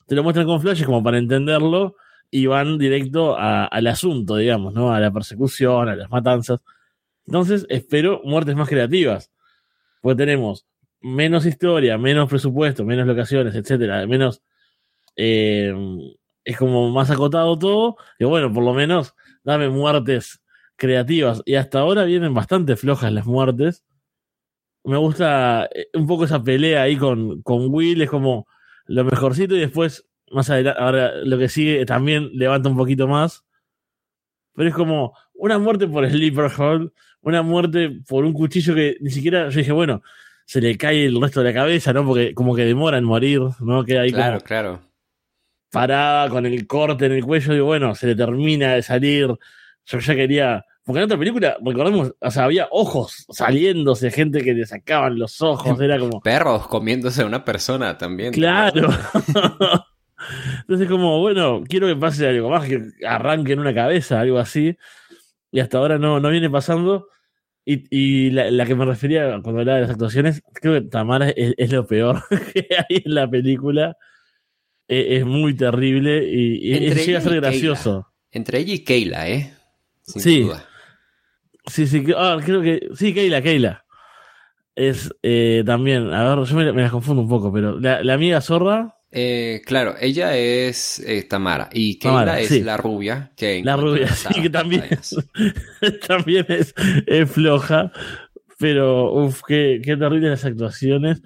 [0.06, 1.96] Te lo muestran con flashes como para entenderlo
[2.30, 4.92] y van directo al asunto, digamos, ¿no?
[4.92, 6.60] A la persecución, a las matanzas.
[7.26, 9.30] Entonces, espero muertes más creativas.
[10.00, 10.66] Porque tenemos
[11.00, 14.42] menos historia, menos presupuesto, menos locaciones, etcétera, menos
[15.16, 15.74] eh,
[16.44, 20.40] es como más acotado todo, y bueno, por lo menos dame muertes
[20.76, 21.42] creativas.
[21.44, 23.84] Y hasta ahora vienen bastante flojas las muertes.
[24.84, 28.46] Me gusta eh, un poco esa pelea ahí con, con Will, es como
[28.86, 33.44] lo mejorcito y después, más adelante, ahora lo que sigue también levanta un poquito más.
[34.54, 39.10] Pero es como una muerte por Sleeper Hole, una muerte por un cuchillo que ni
[39.10, 40.02] siquiera yo dije, bueno,
[40.46, 42.06] se le cae el resto de la cabeza, ¿no?
[42.06, 43.84] Porque como que demora en morir, ¿no?
[43.84, 44.80] Queda ahí claro, claro.
[45.70, 49.36] parada con el corte en el cuello y bueno, se le termina de salir.
[49.86, 50.64] Yo ya quería.
[50.84, 55.40] Porque en otra película, recordemos, o sea, había ojos saliéndose, gente que le sacaban los
[55.42, 56.20] ojos, era como.
[56.20, 58.32] Perros comiéndose a una persona también.
[58.32, 58.88] Claro.
[60.60, 64.76] Entonces, como, bueno, quiero que pase algo más, que arranque en una cabeza, algo así.
[65.52, 67.08] Y hasta ahora no, no viene pasando.
[67.64, 71.30] Y, y la, la, que me refería cuando hablaba de las actuaciones, creo que Tamara
[71.30, 72.22] es, es lo peor
[72.52, 73.96] que hay en la película.
[74.86, 77.90] Es, es muy terrible y, y llega a ser gracioso.
[77.90, 78.12] Keila.
[78.30, 79.55] Entre ella y Keila, ¿eh?
[80.06, 80.40] Sin sí.
[80.42, 80.64] duda.
[81.66, 82.88] Sí, sí, ah, creo que.
[82.94, 83.84] Sí, Keila, Keila.
[84.74, 88.14] Es eh, también, a ver, yo me, me, las confundo un poco, pero la, la
[88.14, 88.94] amiga zorra.
[89.10, 92.62] Eh, claro, ella es eh, Tamara y Keila Tamara, es sí.
[92.62, 93.32] la rubia.
[93.36, 94.84] Que la rubia, sí, que también,
[96.06, 96.74] también es,
[97.06, 97.90] es, floja,
[98.58, 101.22] pero uff, qué, qué terribles las actuaciones.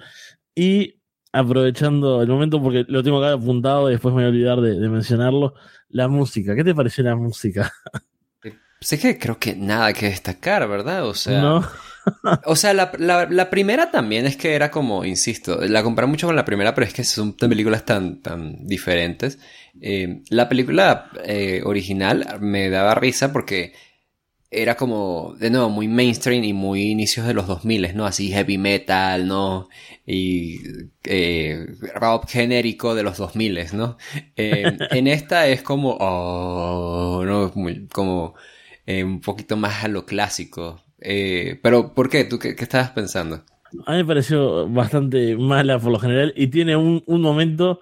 [0.55, 1.01] Y
[1.33, 4.79] aprovechando el momento, porque lo tengo acá apuntado y después me voy a olvidar de,
[4.79, 5.55] de mencionarlo,
[5.89, 6.55] la música.
[6.55, 7.73] ¿Qué te pareció la música?
[8.81, 11.07] Pues es que creo que nada que destacar, ¿verdad?
[11.07, 11.41] O sea.
[11.41, 11.69] No.
[12.47, 16.27] o sea, la, la, la, primera también es que era como, insisto, la comparo mucho
[16.27, 19.39] con la primera, pero es que son películas tan, tan diferentes.
[19.83, 23.75] Eh, la película eh, original me daba risa porque
[24.51, 28.07] era como, de nuevo, muy mainstream y muy inicios de los 2000, ¿no?
[28.07, 29.69] Así heavy metal, ¿no?
[30.07, 30.59] Y
[31.05, 33.97] eh, rock genérico de los 2000, ¿no?
[34.37, 37.53] Eh, en esta es como, oh, ¿no?
[37.55, 38.35] Muy, como
[38.99, 40.83] eh, un poquito más a lo clásico.
[41.01, 42.25] Eh, pero, ¿por qué?
[42.25, 43.45] ¿Tú qué, qué, estabas pensando?
[43.87, 47.81] A mí me pareció bastante mala por lo general y tiene un, un momento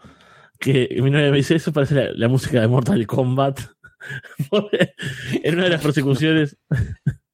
[0.59, 3.61] que mi novia me dice, eso parece la, la música de Mortal Kombat.
[5.42, 6.57] en una de las persecuciones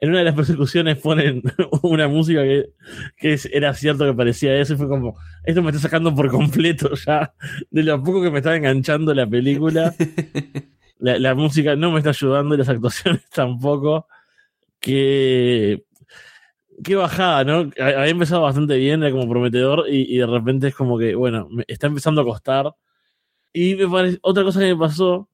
[0.00, 1.42] en una de las persecuciones ponen
[1.82, 2.70] una música que,
[3.16, 6.30] que es, era cierto que parecía eso y fue como, esto me está sacando por
[6.30, 7.34] completo ya
[7.70, 9.94] de lo poco que me estaba enganchando la película.
[11.00, 14.06] La, la música no me está ayudando y las actuaciones tampoco.
[14.80, 15.84] Que,
[16.82, 17.70] qué bajada, ¿no?
[17.78, 21.48] Había empezado bastante bien, era como prometedor y, y de repente es como que, bueno,
[21.50, 22.74] me está empezando a costar.
[23.52, 25.28] Y me parece, otra cosa que me pasó,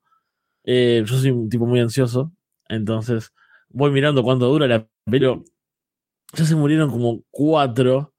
[0.65, 2.33] eh, yo soy un tipo muy ansioso,
[2.69, 3.33] entonces
[3.69, 5.45] voy mirando cuánto dura la pero
[6.35, 8.15] ya se murieron como cuatro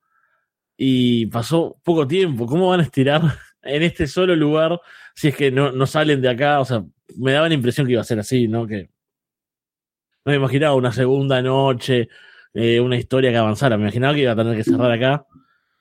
[0.77, 2.45] y pasó poco tiempo.
[2.45, 3.21] ¿Cómo van a estirar
[3.63, 4.79] en este solo lugar
[5.15, 6.62] si es que no, no salen de acá?
[6.62, 8.67] O sea, me daba la impresión que iba a ser así, ¿no?
[8.67, 8.89] Que
[10.25, 12.09] no me imaginaba una segunda noche,
[12.53, 13.77] eh, una historia que avanzara.
[13.77, 15.25] Me imaginaba que iba a tener que cerrar acá.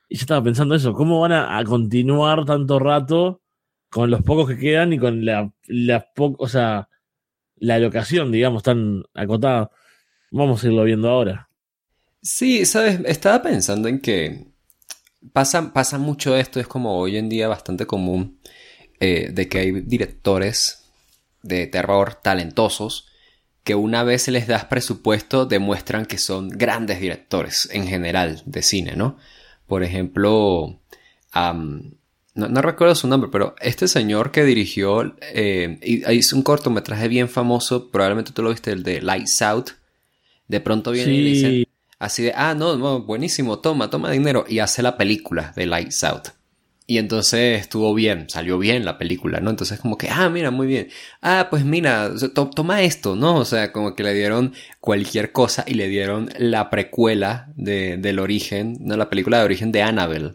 [0.09, 3.43] Y yo estaba pensando eso, ¿cómo van a, continuar tanto rato
[3.91, 6.89] con los pocos que quedan y con la, la o sea,
[7.57, 9.71] la locación, digamos, tan acotada?
[10.31, 11.49] Vamos a irlo viendo ahora.
[12.23, 14.47] Sí, sabes, estaba pensando en que
[15.33, 18.41] pasa, pasa mucho esto, es como hoy en día bastante común,
[19.01, 20.86] eh, de que hay directores
[21.49, 23.07] de terror talentosos
[23.67, 28.63] que una vez se les das presupuesto demuestran que son grandes directores en general de
[28.63, 29.17] cine, ¿no?
[29.67, 30.81] Por ejemplo,
[31.35, 31.91] um,
[32.35, 37.29] no, no, recuerdo su nombre, pero este señor que dirigió, eh, hizo un cortometraje bien
[37.29, 39.71] famoso, probablemente tú lo viste, el de Lights Out.
[40.47, 41.19] De pronto viene sí.
[41.19, 44.45] y dicen así de, ah, no, no, buenísimo, toma, toma dinero.
[44.49, 46.29] Y hace la película de Lights Out.
[46.89, 49.51] Y entonces estuvo bien, salió bien la película, ¿no?
[49.51, 50.89] Entonces como que, ah, mira, muy bien.
[51.21, 53.37] Ah, pues mira, to toma esto, ¿no?
[53.37, 58.21] O sea, como que le dieron cualquier cosa y le dieron la precuela de, del
[58.21, 58.97] origen, ¿no?
[58.97, 60.35] La película de origen de Annabelle.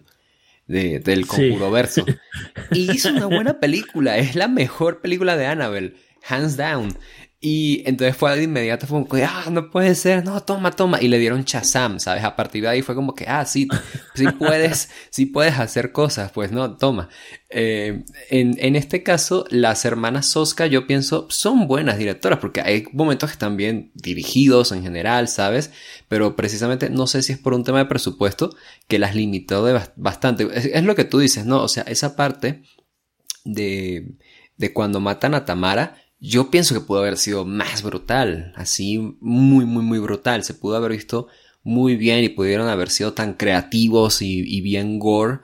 [0.68, 1.74] De, del conjuro sí.
[1.74, 2.06] verso.
[2.72, 5.96] Y hizo una buena película, es la mejor película de Annabelle,
[6.28, 6.98] hands down.
[7.44, 11.02] Y entonces fue de inmediato, fue como ah, no puede ser, no, toma, toma.
[11.02, 12.24] Y le dieron chazam, ¿sabes?
[12.24, 13.68] A partir de ahí fue como que, ah, sí,
[14.14, 17.10] sí puedes, sí puedes hacer cosas, pues no, toma.
[17.50, 22.86] Eh, en, en, este caso, las hermanas Soska, yo pienso, son buenas directoras, porque hay
[22.94, 25.72] momentos que están bien dirigidos en general, ¿sabes?
[26.08, 28.56] Pero precisamente no sé si es por un tema de presupuesto
[28.88, 30.48] que las limitó de bastante.
[30.54, 31.64] Es, es lo que tú dices, ¿no?
[31.64, 32.62] O sea, esa parte
[33.46, 34.12] de,
[34.58, 39.66] de cuando matan a Tamara yo pienso que pudo haber sido más brutal, así muy,
[39.66, 40.44] muy, muy brutal.
[40.44, 41.28] Se pudo haber visto
[41.64, 45.40] muy bien y pudieron haber sido tan creativos y, bien gore,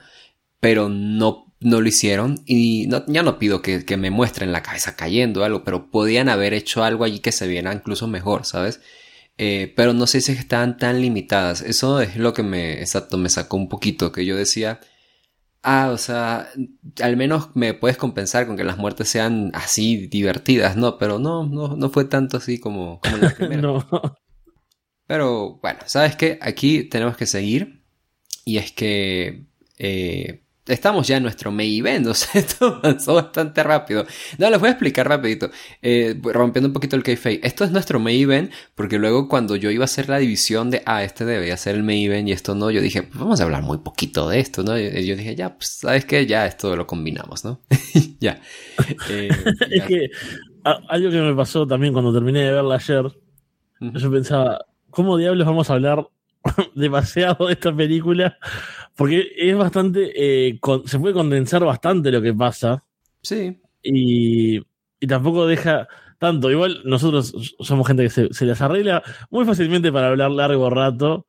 [0.60, 2.42] pero no, no lo hicieron.
[2.46, 6.30] Y ya no pido que, que, me muestren la cabeza cayendo o algo, pero podían
[6.30, 8.80] haber hecho algo allí que se viera incluso mejor, ¿sabes?
[9.40, 11.62] Eh, pero no sé si estaban tan limitadas.
[11.62, 14.80] Eso es lo que me, exacto, me sacó un poquito, que yo decía,
[15.68, 16.48] ah, o sea,
[17.04, 20.98] al menos me puedes compensar con que las muertes sean así divertidas, ¿no?
[20.98, 23.62] Pero no, no, no fue tanto así como, como la primera.
[23.62, 23.86] no.
[25.08, 26.40] Pero bueno, ¿sabes qué?
[26.42, 27.84] Aquí tenemos que seguir.
[28.46, 29.46] Y es que
[29.78, 34.06] eh, estamos ya en nuestro main event, o sea, esto avanzó bastante rápido.
[34.38, 35.50] No, les voy a explicar rapidito,
[35.82, 37.40] eh, rompiendo un poquito el kayfabe.
[37.44, 40.84] Esto es nuestro main event, porque luego cuando yo iba a hacer la división de,
[40.86, 43.44] ah, este debería ser el main event y esto no, yo dije, pues vamos a
[43.44, 44.78] hablar muy poquito de esto, ¿no?
[44.78, 46.26] Y yo dije, ya, pues, ¿sabes qué?
[46.26, 47.62] Ya esto lo combinamos, ¿no?
[48.20, 48.42] ya.
[49.10, 49.30] Eh,
[49.72, 50.10] es que
[50.64, 53.06] algo que me pasó también cuando terminé de verla ayer,
[53.80, 56.08] yo pensaba, ¿cómo diablos vamos a hablar
[56.76, 58.38] demasiado de esta película?
[58.96, 60.12] Porque es bastante.
[60.16, 62.84] Eh, se puede condensar bastante lo que pasa.
[63.22, 63.60] Sí.
[63.84, 64.58] Y,
[65.00, 65.88] y tampoco deja
[66.20, 66.50] tanto.
[66.52, 71.26] Igual nosotros somos gente que se, se las arregla muy fácilmente para hablar largo rato.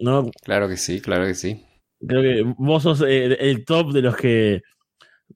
[0.00, 0.30] ¿no?
[0.42, 1.64] Claro que sí, claro que sí.
[2.06, 4.62] Creo que vos sos el top de los que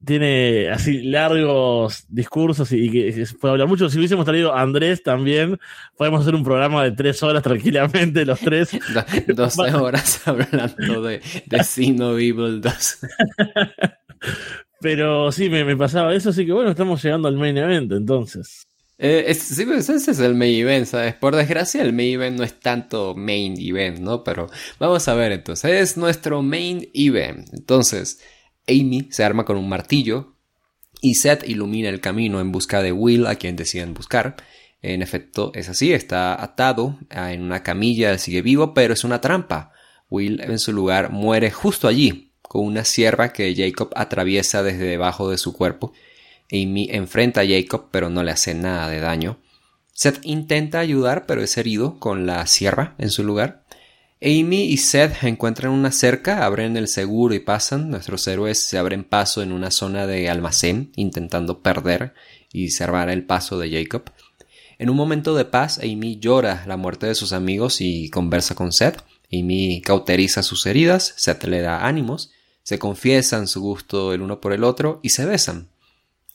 [0.05, 3.89] tiene así largos discursos y, que puede hablar mucho.
[3.89, 5.59] Si hubiésemos traído a Andrés también,
[5.97, 8.71] podemos hacer un programa de tres horas tranquilamente, los tres.
[9.27, 12.99] 12 horas hablando de, de Sino Evil 2.
[14.81, 18.69] Pero sí, me, pasaba eso, así que bueno, estamos llegando al main event entonces.
[18.99, 21.15] Eh, sí, pues ese es el main event, ¿sabes?
[21.15, 24.23] Por desgracia, el main event no es tanto main event, ¿no?
[24.23, 27.49] Pero vamos a ver entonces, es nuestro main event.
[27.53, 28.21] Entonces,
[28.69, 30.35] Amy se arma con un martillo
[31.01, 34.37] y Seth ilumina el camino en busca de Will, a quien deciden buscar.
[34.81, 39.73] En efecto, es así, está atado en una camilla, sigue vivo, pero es una trampa.
[40.11, 45.31] Will en su lugar muere justo allí, con una sierva que Jacob atraviesa desde debajo
[45.31, 45.93] de su cuerpo.
[46.53, 49.39] Amy enfrenta a Jacob, pero no le hace nada de daño.
[49.93, 53.64] Seth intenta ayudar, pero es herido con la sierva en su lugar.
[54.27, 57.91] Amy y Seth encuentran una cerca, abren el seguro y pasan.
[57.91, 62.15] Nuestros héroes se abren paso en una zona de almacén, intentando perder
[62.51, 64.05] y cerrar el paso de Jacob.
[64.79, 68.73] En un momento de paz, Amy llora la muerte de sus amigos y conversa con
[68.73, 69.05] Seth.
[69.31, 72.31] Amy cauteriza sus heridas, Seth le da ánimos,
[72.63, 75.69] se confiesan su gusto el uno por el otro y se besan.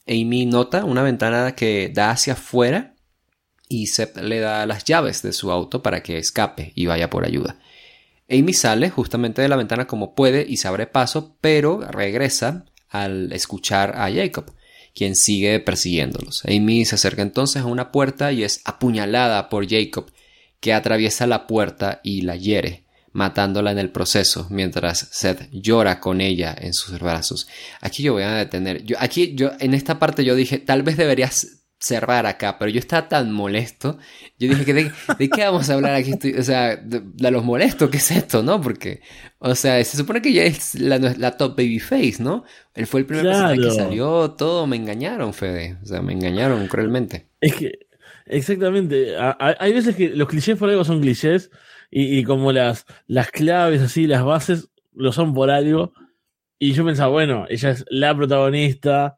[0.06, 2.94] Amy nota una ventana que da hacia afuera
[3.68, 7.24] y Seth le da las llaves de su auto para que escape y vaya por
[7.24, 7.58] ayuda.
[8.30, 13.32] Amy sale justamente de la ventana como puede y se abre paso, pero regresa al
[13.32, 14.52] escuchar a Jacob,
[14.94, 16.44] quien sigue persiguiéndolos.
[16.44, 20.10] Amy se acerca entonces a una puerta y es apuñalada por Jacob,
[20.60, 26.20] que atraviesa la puerta y la hiere, matándola en el proceso, mientras Seth llora con
[26.20, 27.48] ella en sus brazos.
[27.80, 28.84] Aquí yo voy a detener.
[28.84, 32.78] Yo, aquí yo, en esta parte yo dije, tal vez deberías cerrar acá, pero yo
[32.78, 33.98] estaba tan molesto.
[34.38, 36.12] Yo dije, que de, qué vamos a hablar aquí?
[36.38, 38.60] o sea, de, los molestos, ¿qué es esto, no?
[38.60, 39.00] Porque,
[39.38, 42.44] o sea, se supone que ya es la, la top babyface, ¿no?
[42.74, 45.78] Él fue el primer personaje que salió, todo me engañaron, Fede.
[45.82, 47.28] O sea, me engañaron cruelmente.
[47.40, 47.78] Es que,
[48.26, 49.14] exactamente.
[49.38, 51.50] hay veces que los clichés por algo son clichés
[51.90, 55.94] y, y, como las, las claves, así, las bases, lo son por algo.
[56.58, 59.16] Y yo pensaba, bueno, ella es la protagonista,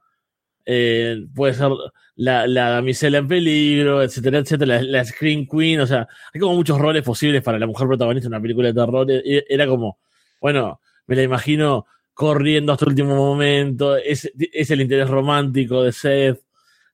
[0.65, 1.71] eh, puede ser
[2.17, 6.79] la, la, damisela en peligro, etcétera, etcétera, la, Screen Queen, o sea, hay como muchos
[6.79, 9.11] roles posibles para la mujer protagonista en una película de terror.
[9.11, 9.99] E, era como,
[10.41, 15.93] bueno, me la imagino corriendo hasta el último momento, es, es el interés romántico de
[15.93, 16.41] Seth,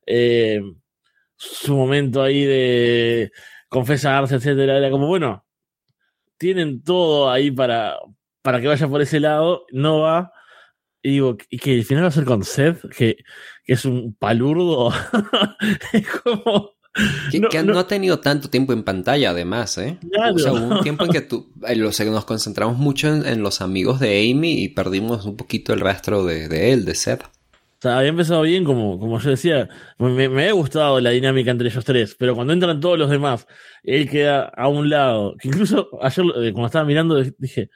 [0.07, 0.63] eh,
[1.37, 3.33] su momento ahí de
[3.69, 5.45] confesarse, etcétera, era como, bueno,
[6.39, 7.99] tienen todo ahí para,
[8.43, 10.33] para que vaya por ese lado, no va,
[11.03, 13.17] y digo, y que al final va a ser con Seth, que,
[13.65, 14.93] que es un palurdo.
[15.93, 16.73] es como.
[17.31, 19.99] Que, no, ha tenido tanto tiempo en pantalla, además, ¿eh?
[20.35, 24.31] O sea, hubo un tiempo en que tú, nos concentramos mucho en, los amigos de
[24.31, 27.23] Amy y perdimos un poquito el rastro de, de él, de Seth.
[27.23, 29.69] O sea, había empezado bien, como, como yo decía,
[29.99, 33.47] me, me, ha gustado la dinámica entre ellos tres, pero cuando entran todos los demás,
[33.85, 35.37] él queda a un lado.
[35.39, 37.71] Que incluso ayer, eh, cuando estaba mirando, dije,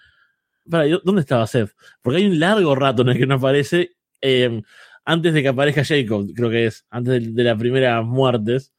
[0.69, 1.71] para, ¿dónde estaba Seth?
[2.03, 4.63] Porque hay un largo rato en el que no aparece, eh,
[5.05, 8.73] antes de que aparezca Jacob, creo que es, antes de, las primeras muertes,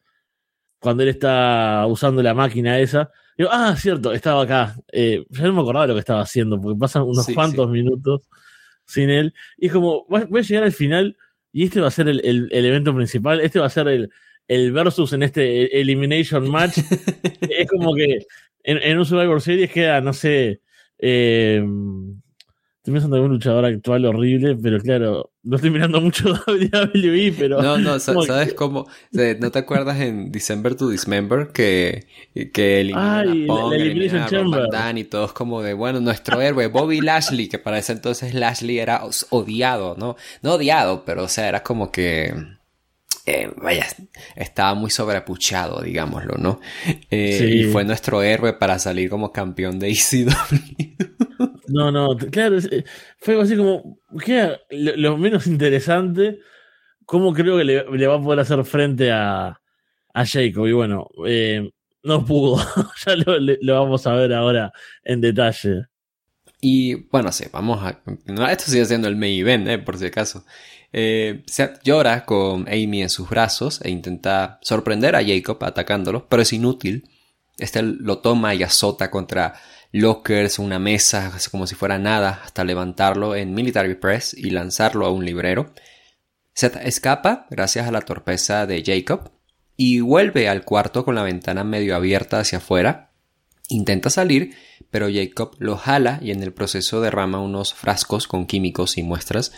[0.79, 3.09] cuando él está usando la máquina esa.
[3.38, 4.75] Digo, ah, cierto, estaba acá.
[4.91, 8.27] Eh, ya no me acordaba de lo que estaba haciendo, porque pasan unos cuantos minutos
[8.86, 9.34] sin él.
[9.57, 11.17] Y es como, voy a llegar al final
[11.51, 14.09] y este va a ser el, el, evento principal, este va a ser el,
[14.47, 16.79] el versus en este Elimination Match.
[17.41, 18.25] es como que
[18.63, 20.61] en, un Survivor Series queda, no sé,
[21.04, 21.64] eh,
[22.84, 27.62] Estoy pensando en un luchador actual horrible, pero claro, no estoy mirando mucho WWE, pero.
[27.62, 28.89] No, no, ¿sabes cómo?
[29.39, 32.08] ¿No te acuerdas en December to Dismember que,
[32.51, 37.47] que eliminaron a Pong, eliminaron a y todos como de, bueno, nuestro héroe, Bobby Lashley,
[37.47, 40.18] que para ese entonces Lashley era odiado, ¿no?
[40.41, 42.34] No odiado, pero o sea, era como que.
[43.26, 43.86] Eh, vaya,
[44.36, 46.59] estaba muy sobrepuchado, digámoslo, ¿no?
[47.09, 50.30] Eh, y fue nuestro héroe para salir como campeón de ECW.
[51.67, 52.84] No, no, claro, eh,
[53.17, 54.57] fue así como, ¿qué?
[54.71, 56.39] Lo, menos interesante,
[57.05, 59.61] ¿cómo creo que le, va a poder hacer frente a,
[60.13, 60.67] a Jacob?
[60.67, 61.07] Y bueno,
[62.03, 62.57] no pudo,
[63.05, 65.86] ya lo, lo, vamos a ver ahora en detalle.
[66.66, 67.99] Y bueno, sí, vamos a...
[68.49, 70.45] Esto sigue siendo el main event, eh, por si acaso.
[70.93, 76.41] Eh, Seth llora con Amy en sus brazos e intenta sorprender a Jacob atacándolo, pero
[76.41, 77.09] es inútil.
[77.57, 79.55] Este lo toma y azota contra
[79.91, 85.11] lockers, una mesa, como si fuera nada, hasta levantarlo en military press y lanzarlo a
[85.11, 85.74] un librero.
[86.53, 89.34] Seth escapa gracias a la torpeza de Jacob
[89.76, 93.12] y vuelve al cuarto con la ventana medio abierta hacia afuera.
[93.70, 94.53] Intenta salir,
[94.91, 99.53] pero Jacob lo jala y en el proceso derrama unos frascos con químicos y muestras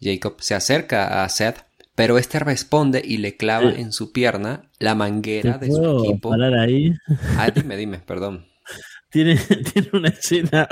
[0.00, 1.64] Jacob se acerca a Seth,
[1.94, 6.30] pero este responde y le clava en su pierna la manguera de su equipo.
[6.30, 6.92] Parar ahí?
[7.38, 8.46] Ah, dime, dime, perdón.
[9.10, 10.66] Tiene, tiene una escena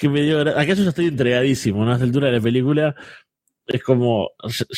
[0.00, 0.40] que me dio.
[0.40, 1.92] Acá yo ya estoy entregadísimo, ¿no?
[1.92, 2.94] A la altura de la película
[3.66, 4.30] es como.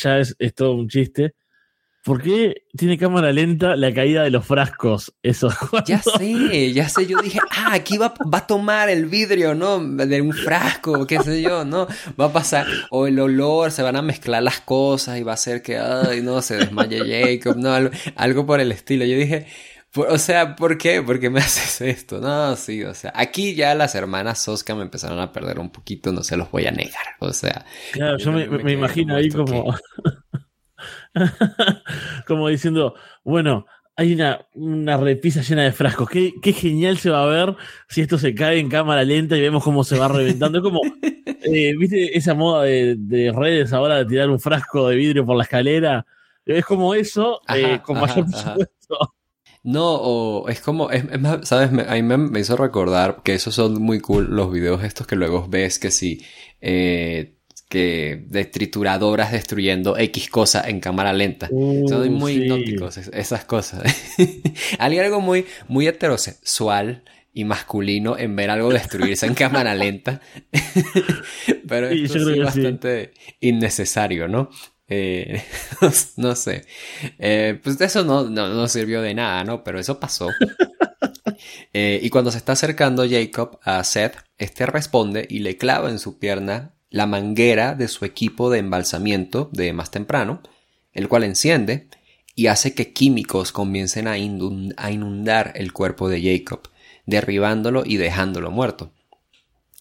[0.03, 1.33] Ya es, es todo un chiste
[2.05, 5.15] ¿Por qué tiene cámara lenta la caída de los frascos?
[5.23, 5.49] Eso.
[5.87, 7.07] Ya sé, ya sé.
[7.07, 9.79] Yo dije, ah, aquí va, va, a tomar el vidrio, ¿no?
[9.79, 11.87] De un frasco, qué sé yo, ¿no?
[12.19, 15.37] Va a pasar, o el olor, se van a mezclar las cosas y va a
[15.37, 17.73] ser que, ay, no, se desmaye Jacob, no,
[18.15, 19.03] algo, por el estilo.
[19.05, 19.47] Yo dije,
[19.95, 21.01] o sea, ¿por qué?
[21.01, 22.19] ¿Por qué me haces esto?
[22.19, 26.11] No, sí, o sea, aquí ya las hermanas Soska me empezaron a perder un poquito,
[26.11, 27.65] no se los voy a negar, o sea.
[27.93, 29.73] Claro, yo me, imagino ahí como.
[32.27, 36.09] Como diciendo, bueno, hay una, una repisa llena de frascos.
[36.09, 37.55] Qué, qué, genial se va a ver
[37.87, 40.57] si esto se cae en cámara lenta y vemos cómo se va reventando.
[40.57, 40.81] Es como,
[41.25, 45.43] eh, ¿viste esa moda de, redes ahora de tirar un frasco de vidrio por la
[45.43, 46.05] escalera?
[46.45, 49.13] Es como eso, eh, con mayor presupuesto.
[49.65, 51.71] No, o es como, es, más, ¿sabes?
[51.71, 55.47] a mí me, hizo recordar que esos son muy cool los videos estos que luego
[55.49, 56.23] ves que si
[56.61, 57.34] eh,
[57.69, 61.47] que de trituradoras destruyendo X cosa en cámara lenta.
[61.51, 63.83] Uh, Son muy hipnóticos esas cosas.
[64.79, 67.03] Hay algo muy, muy heterosexual
[67.33, 70.21] y masculino en ver algo destruirse en cámara lenta.
[71.67, 74.49] Pero esto es bastante innecesario, ¿no?
[74.87, 75.43] Eh,
[76.17, 76.65] no, sé.
[77.19, 79.63] Eh, pues eso no, no, sirvió de nada, ¿no?
[79.63, 80.29] Pero eso pasó.
[81.73, 85.99] Eh, y cuando se está acercando Jacob a Seth, este responde y le clava en
[85.99, 90.41] su pierna la manguera de su equipo de embalsamiento de más temprano,
[90.93, 91.87] el cual enciende
[92.35, 96.69] y hace que químicos comiencen a, inundar el cuerpo de Jacob,
[97.05, 98.91] derribándolo y dejándolo muerto.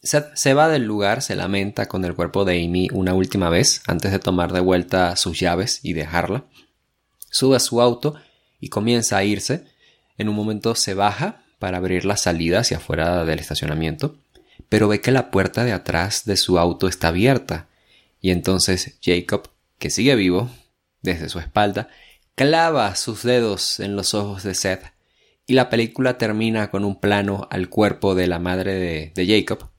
[0.03, 4.13] se va del lugar, se lamenta con el cuerpo de Amy una última vez antes
[4.13, 6.45] de tomar de vuelta sus llaves y dejarla.
[7.31, 8.15] Sube a su auto
[8.61, 9.65] y comienza a irse.
[10.17, 14.17] En un momento se baja para abrir la salida hacia afuera del estacionamiento
[14.69, 17.69] pero ve que la puerta de atrás de su auto está abierta,
[18.21, 20.51] y entonces Jacob, que sigue vivo,
[21.03, 21.89] desde su espalda,
[22.35, 24.95] clava sus dedos en los ojos de Seth,
[25.47, 29.71] y la película termina con un plano al cuerpo de la madre de, Jacob,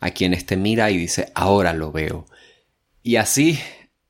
[0.00, 2.26] a quien éste mira y dice ahora lo veo.
[3.02, 3.58] Y así,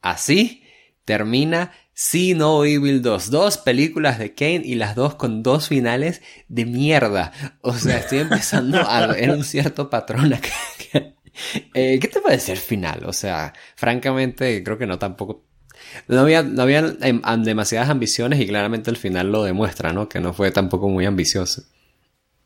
[0.02, 0.64] así
[1.04, 3.30] termina Sí, No Evil 2.
[3.30, 7.32] Dos películas de Kane y las dos con dos finales de mierda.
[7.60, 10.50] O sea, estoy empezando a ver un cierto patrón acá.
[11.74, 13.04] Eh, ¿Qué te parece el final?
[13.06, 15.44] O sea, francamente, creo que no tampoco.
[16.06, 20.08] No había, no había em, demasiadas ambiciones y claramente el final lo demuestra, ¿no?
[20.08, 21.62] Que no fue tampoco muy ambicioso.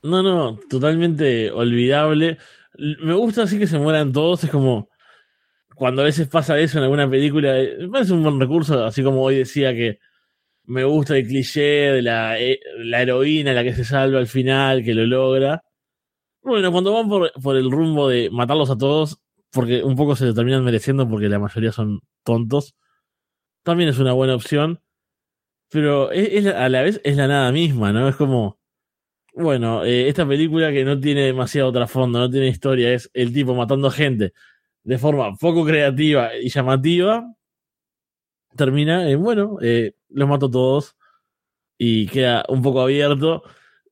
[0.03, 2.39] No, no, totalmente olvidable.
[2.79, 4.89] Me gusta así que se mueran todos, es como
[5.79, 9.03] cuando a veces pasa eso en alguna película, me eh, parece un buen recurso, así
[9.03, 10.01] como hoy decía que
[10.65, 14.85] me gusta el cliché de la, eh, la heroína, la que se salva al final,
[14.85, 15.63] que lo logra.
[16.43, 19.21] Bueno, cuando van por, por, el rumbo de matarlos a todos,
[19.53, 22.75] porque un poco se lo terminan mereciendo porque la mayoría son tontos,
[23.63, 24.81] también es una buena opción.
[25.71, 28.09] Pero es, a la vez es la nada misma, ¿no?
[28.09, 28.59] Es como,
[29.35, 33.55] bueno, eh, esta película que no tiene demasiado trasfondo, no tiene historia, es el tipo
[33.55, 34.33] matando gente
[34.89, 37.31] de forma poco creativa y llamativa,
[38.57, 40.97] termina en, bueno, eh, los mato todos
[41.77, 43.43] y queda un poco abierto.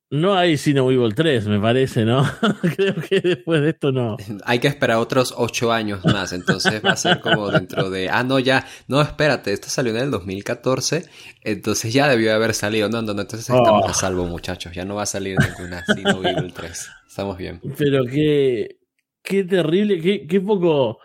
[0.09, 2.25] no hay Sino Evil 3, me parece, ¿no?
[2.77, 4.17] Creo que después de esto no.
[4.47, 8.25] Hay que esperar otros ocho años más, entonces va a ser como dentro de, ah,
[8.25, 11.05] no, ya, no, espérate, esto salió en el 2014,
[11.43, 13.95] entonces ya debió haber salido, no, no, no entonces estamos a oh.
[13.95, 17.61] salvo, muchachos, ya no va a salir ninguna Sino Evil 3, estamos bien.
[17.77, 18.79] Pero qué,
[19.27, 21.01] qué terrible, qué, qué poco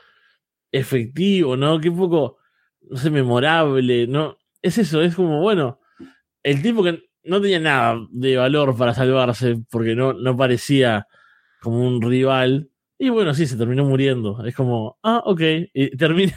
[0.72, 1.80] efectivo, ¿no?
[1.82, 2.38] Qué poco,
[2.82, 4.38] no sé, memorable, ¿no?
[4.62, 5.80] Es eso, es como, bueno,
[6.44, 11.08] el tipo que no tenía nada de valor para salvarse porque no, no parecía
[11.62, 12.70] como un rival.
[12.98, 14.44] Y bueno, sí, se terminó muriendo.
[14.46, 15.42] Es como, ah, ok.
[15.74, 16.36] Y termina,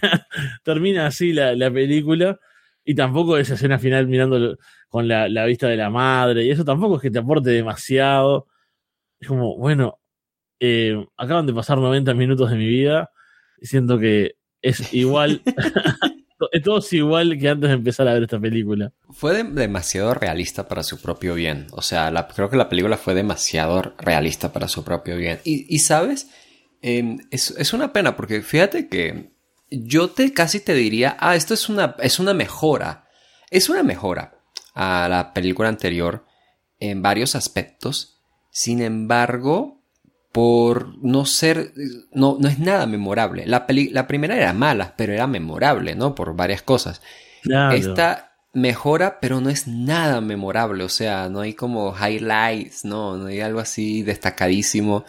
[0.64, 2.39] termina así la, la película.
[2.85, 4.59] Y tampoco esa escena final mirando
[4.89, 6.45] con la, la, vista de la madre.
[6.45, 8.47] Y eso tampoco es que te aporte demasiado.
[9.20, 10.01] Es como, bueno,
[10.61, 13.11] eh, acaban de pasar 90 minutos de mi vida.
[13.61, 15.42] Y siento que es igual
[16.64, 18.92] todo es igual que antes de empezar a ver esta película.
[19.11, 21.66] Fue demasiado realista para su propio bien.
[21.72, 25.40] O sea, creo que la película fue demasiado realista para su propio bien.
[25.44, 26.28] Y, sabes,
[26.82, 29.32] em, es, una pena porque fíjate que
[29.70, 33.09] yo te casi te diría, ah, esto es una, es una mejora.
[33.50, 34.40] Es una mejora
[34.74, 36.26] a la película anterior
[36.78, 38.20] en varios aspectos.
[38.50, 39.84] Sin embargo,
[40.35, 41.72] por no ser,
[42.11, 43.47] no, no es nada memorable.
[43.47, 46.16] La, la primera era mala, pero era memorable, ¿no?
[46.16, 47.03] Por varias cosas.
[47.45, 53.28] Esta mejora, pero no es nada memorable, o sea, no hay como highlights, no, no
[53.28, 55.05] hay algo así destacadísimo.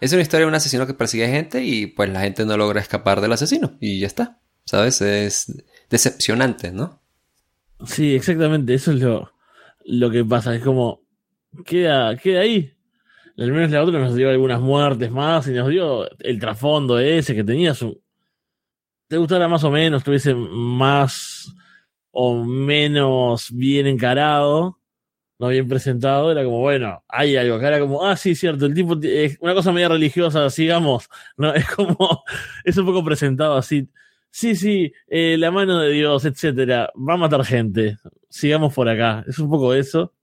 [0.00, 2.80] Es una historia de un asesino que persigue gente y pues la gente no logra
[2.80, 5.00] escapar del asesino y ya está, ¿sabes?
[5.00, 7.00] Es decepcionante, ¿no?
[7.86, 9.32] Sí, exactamente, eso es lo,
[9.84, 11.02] lo que pasa, es como,
[11.64, 12.74] queda, queda ahí,
[13.40, 17.34] al menos la otra nos dio algunas muertes más y nos dio el trasfondo ese
[17.34, 18.02] que tenía su.
[19.08, 21.52] Te gustara más o menos, estuviese más
[22.10, 24.78] o menos bien encarado,
[25.38, 28.74] no bien presentado, era como, bueno, hay algo, que era como, ah, sí, cierto, el
[28.74, 31.54] tipo es una cosa media religiosa, sigamos, ¿no?
[31.54, 32.22] Es como,
[32.64, 33.88] es un poco presentado así.
[34.30, 37.96] Sí, sí, eh, la mano de Dios, etcétera, va a matar gente,
[38.28, 39.24] sigamos por acá.
[39.26, 40.14] Es un poco eso.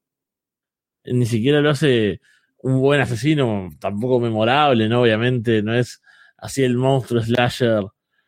[1.03, 2.21] Ni siquiera lo hace
[2.59, 5.01] un buen asesino, tampoco memorable, ¿no?
[5.01, 6.01] Obviamente, no es
[6.37, 7.85] así el monstruo slasher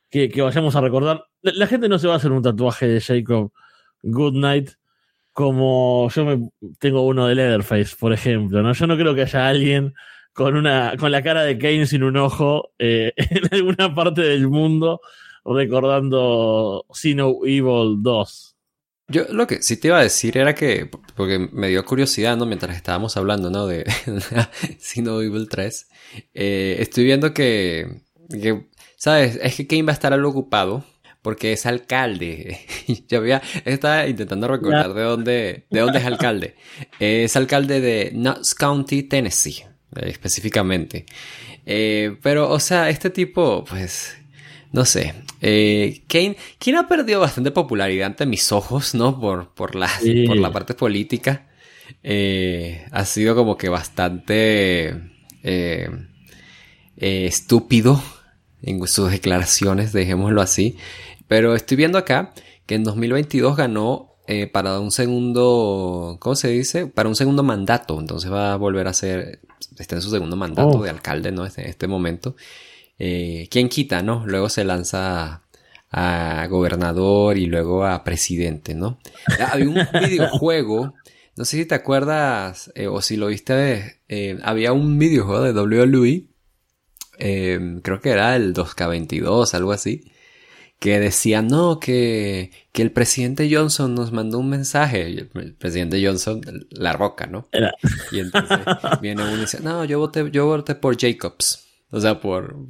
[0.10, 1.26] que, vayamos a recordar.
[1.42, 3.52] La, gente no se va a hacer un tatuaje de Jacob
[4.04, 4.72] Goodnight
[5.32, 6.50] como yo me
[6.80, 8.74] tengo uno de Leatherface, por ejemplo, ¿no?
[8.74, 9.94] Yo no creo que haya alguien
[10.34, 14.50] con una con la cara de Kane sin un ojo eh, en alguna parte del
[14.50, 15.00] mundo
[15.46, 18.58] recordando Sino Evil 2.
[19.10, 22.46] Yo lo que sí te iba a decir era que, porque me dio curiosidad, ¿no?
[22.46, 23.66] Mientras estábamos hablando, ¿no?
[23.66, 23.84] De
[24.80, 25.88] Sino Evil 3.
[26.34, 29.40] Eh, estoy viendo que, que, ¿sabes?
[29.42, 30.86] Es que Kane va a estar algo ocupado
[31.22, 32.60] porque es alcalde.
[33.08, 36.56] Yo había, estaba intentando recordar de dónde, de dónde es alcalde.
[37.00, 39.64] Es alcalde de Knox County, Tennessee,
[39.96, 41.06] específicamente.
[41.66, 44.19] Eh, pero, o sea, este tipo, pues,
[44.72, 45.16] no sé.
[45.42, 46.36] Eh, Kane,
[46.78, 49.20] ha perdido bastante popularidad ante mis ojos, ¿no?
[49.20, 49.90] Por, por, la,
[50.28, 51.48] por la parte política.
[52.04, 54.90] Eh, ha sido como que bastante
[55.44, 55.90] eh,
[56.98, 58.02] eh, estúpido
[58.62, 60.78] en sus declaraciones, dejémoslo así.
[61.28, 62.34] Pero estoy viendo acá
[62.66, 64.08] que en 2022 ganó
[64.52, 66.86] para un segundo, ¿cómo se dice?
[66.86, 68.00] Para un segundo mandato.
[68.00, 69.40] Entonces va a volver a ser,
[69.80, 70.84] está en su segundo mandato oh.
[70.84, 71.48] de alcalde, ¿no?
[71.48, 72.36] En este momento.
[73.00, 74.26] Eh, ¿quién quita, no?
[74.28, 75.44] Luego se lanza
[75.90, 79.00] a, gobernador y luego a presidente, ¿no?
[79.52, 79.76] Había un
[80.08, 80.94] videojuego,
[81.38, 85.54] no sé si te acuerdas eh, o si lo viste, eh, había un videojuego de
[85.54, 86.28] WWE,
[87.82, 90.12] creo que era el 2K22, algo así,
[90.80, 95.10] que decía, no, que, que el presidente Johnson nos mandó un mensaje.
[95.10, 96.42] Y el, presidente Johnson,
[96.72, 97.50] la roca, ¿no?
[98.12, 98.60] Y entonces
[99.02, 101.69] viene uno y dice, no, yo voté, yo voté por Jacobs.
[101.92, 102.56] O sea, por,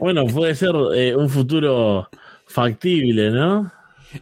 [0.00, 2.08] bueno, puede ser eh, un futuro
[2.46, 3.72] factible, ¿no?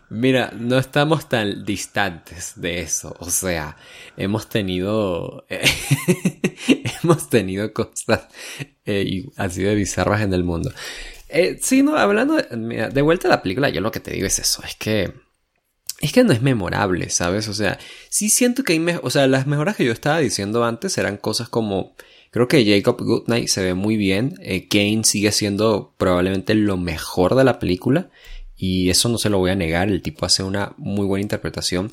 [0.09, 3.14] Mira, no estamos tan distantes de eso.
[3.18, 3.76] O sea,
[4.16, 5.47] hemos tenido.
[7.03, 8.28] hemos tenido cosas
[8.84, 10.72] eh, así de bizarras en el mundo.
[11.28, 14.26] Eh, sí, no, hablando de, de vuelta a la película, yo lo que te digo
[14.26, 15.12] es eso: es que.
[16.01, 17.49] Es que no es memorable, ¿sabes?
[17.49, 17.78] O sea,
[18.11, 18.99] sí siento que hay.
[19.03, 21.95] o sea, las mejoras que yo estaba diciendo antes eran cosas como
[22.35, 24.35] Creo que Jacob Goodnight se ve muy bien.
[24.41, 28.11] Eh, Kane sigue siendo probablemente lo mejor de la película.
[28.57, 29.89] Y eso no se lo voy a negar.
[29.89, 31.93] El tipo hace una muy buena interpretación.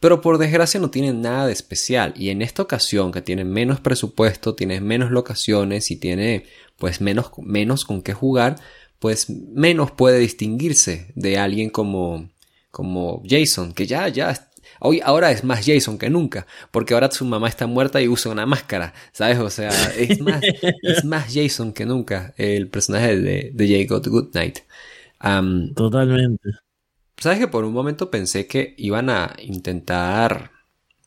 [0.00, 2.14] Pero por desgracia no tiene nada de especial.
[2.16, 6.46] Y en esta ocasión, que tiene menos presupuesto, tiene menos locaciones y tiene
[6.78, 8.58] pues menos, menos con qué jugar,
[8.98, 12.30] pues menos puede distinguirse de alguien como,
[12.70, 14.51] como Jason, que ya, ya
[14.82, 18.32] hoy ahora es más Jason que nunca, porque ahora su mamá está muerta y usa
[18.32, 19.38] una máscara, ¿sabes?
[19.38, 20.42] O sea, es más,
[20.82, 24.58] es más Jason que nunca el personaje de, de Jacob Goodnight.
[25.74, 26.50] Totalmente.
[27.16, 30.50] ¿Sabes que por un momento pensé que iban a intentar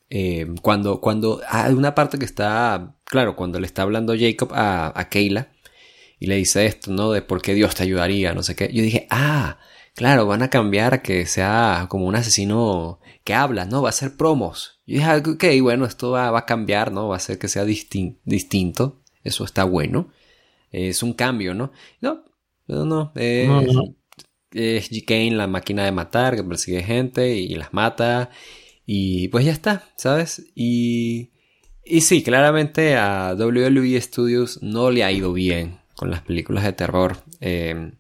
[0.10, 4.98] eh, cuando, cuando hay una parte que está, claro, cuando le está hablando Jacob a,
[5.00, 5.50] a Kayla
[6.20, 7.12] y le dice esto, ¿no?
[7.12, 8.72] De por qué Dios te ayudaría, no sé qué.
[8.72, 9.60] Yo dije, ah,
[9.96, 13.82] claro, van a cambiar a que sea como un asesino que habla, ¿no?
[13.82, 14.82] Va a ser promos.
[14.86, 17.08] Y dije, ok, bueno, esto va, a cambiar, ¿no?
[17.08, 19.02] Va a ser que sea distinto.
[19.24, 20.12] Eso está bueno.
[20.72, 21.72] Es un cambio, ¿no?
[22.02, 22.26] No,
[22.68, 23.12] no, no.
[23.16, 23.50] Es,
[24.52, 25.06] es G.
[25.06, 28.30] Kane, la máquina de matar, que persigue gente y las mata.
[28.86, 30.46] Y pues ya está, ¿sabes?
[30.54, 31.32] Y,
[31.84, 36.74] y sí, claramente a WWE Studios no le ha ido bien con las películas de
[36.74, 37.18] terror.
[37.40, 37.94] Eh,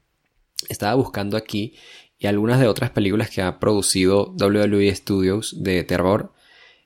[0.69, 1.75] estaba buscando aquí
[2.17, 6.33] y algunas de otras películas que ha producido WWE Studios de terror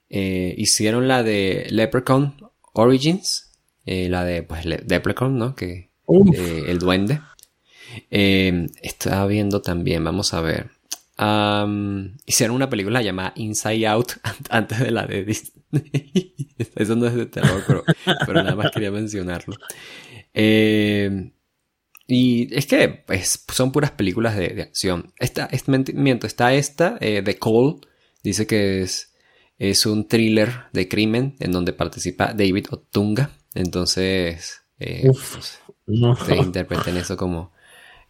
[0.09, 2.35] eh, hicieron la de Leprechaun
[2.73, 3.51] Origins,
[3.85, 5.55] eh, la de pues Leprechaun, ¿no?
[5.55, 7.21] Que eh, el duende.
[8.09, 10.71] estaba viendo también, vamos a ver.
[12.25, 14.13] hicieron una película llamada Inside Out
[14.49, 15.59] antes de la de Disney.
[16.75, 17.83] Eso no es de terror, pero,
[18.25, 19.55] pero nada más quería mencionarlo.
[20.33, 21.31] Eh,
[22.11, 25.13] y es que pues, son puras películas de, acción.
[25.19, 27.81] Esta, este miento, está esta, eh, The Call,
[28.23, 29.13] dice que es,
[29.59, 33.29] es un thriller de crimen en donde participa David Otunga.
[33.53, 35.59] Entonces, eh, pues,
[36.25, 37.51] se interpreten eso como,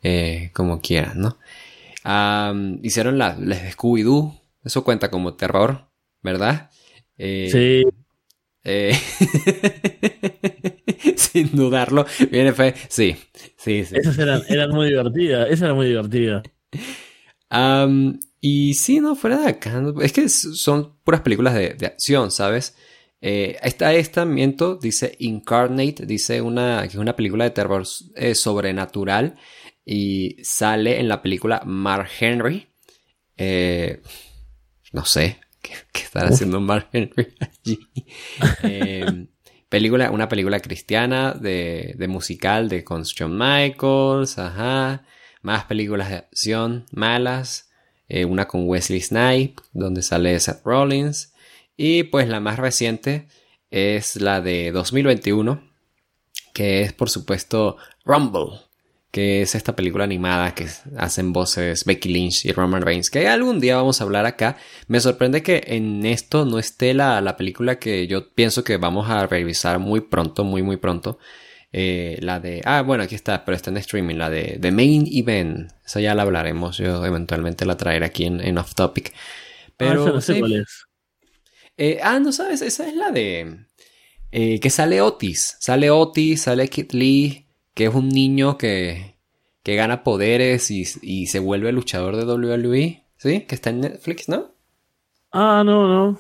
[0.01, 1.37] eh, como quieran, ¿no?
[2.81, 5.89] hicieron la, les de Scooby-Doo, eso cuenta como terror,
[6.23, 6.71] ¿verdad?
[7.17, 7.83] Eh, sí.
[11.31, 12.05] Sin dudarlo.
[12.31, 12.73] Viene fe.
[12.87, 13.15] Sí,
[13.57, 13.95] sí, sí.
[13.95, 15.49] Esas eran, muy divertidas.
[15.49, 16.43] Esa era muy divertida.
[18.39, 19.83] y sí, no, fuera de acá.
[20.01, 22.75] Es que son puras películas de, acción, ¿sabes?
[23.21, 27.83] Eh, está esta, miento, dice Incarnate, dice una, que es una película de terror
[28.15, 29.35] eh, sobrenatural
[29.83, 32.69] y sale en la película Mark Henry.
[33.35, 34.01] Eh,
[34.93, 37.79] no sé, ¿qué, estará haciendo Mark Henry allí?
[39.69, 45.03] Película, una película cristiana de, de musical de con John Michaels, ajá.
[45.41, 47.69] Más películas de acción malas.
[48.09, 51.31] Eh, una con Wesley Snipes, donde sale Seth Rollins.
[51.77, 53.27] Y pues la más reciente
[53.69, 55.63] es la de 2021,
[56.53, 58.61] que es por supuesto Rumble,
[59.11, 63.59] que es esta película animada que hacen voces Becky Lynch y Roman Reigns, que algún
[63.59, 64.57] día vamos a hablar acá.
[64.87, 69.09] Me sorprende que en esto no esté la, la película que yo pienso que vamos
[69.09, 71.17] a revisar muy pronto, muy, muy pronto.
[71.71, 72.61] Eh, la de...
[72.65, 75.71] Ah, bueno, aquí está, pero está en streaming, la de The Main Event.
[75.85, 79.13] Esa ya la hablaremos, yo eventualmente la traeré aquí en, Off Topic.
[79.75, 80.05] Pero...
[80.05, 80.85] Ah, no sé cuál es.
[81.77, 83.65] Eh, ah, no sabes, esa es la de...
[84.31, 85.57] Eh, que sale Otis.
[85.59, 89.15] Sale Otis, sale Kit Lee que es un niño que,
[89.63, 93.41] que gana poderes y, y, se vuelve luchador de WWE, ¿sí?
[93.41, 94.51] Que está en Netflix, ¿no?
[95.31, 96.19] Ah, no, no.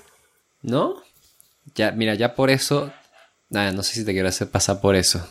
[0.61, 0.95] ¿No?
[1.75, 2.91] Ya, mira, ya por eso...
[3.49, 5.27] Nada, no sé si te quiero hacer pasar por eso.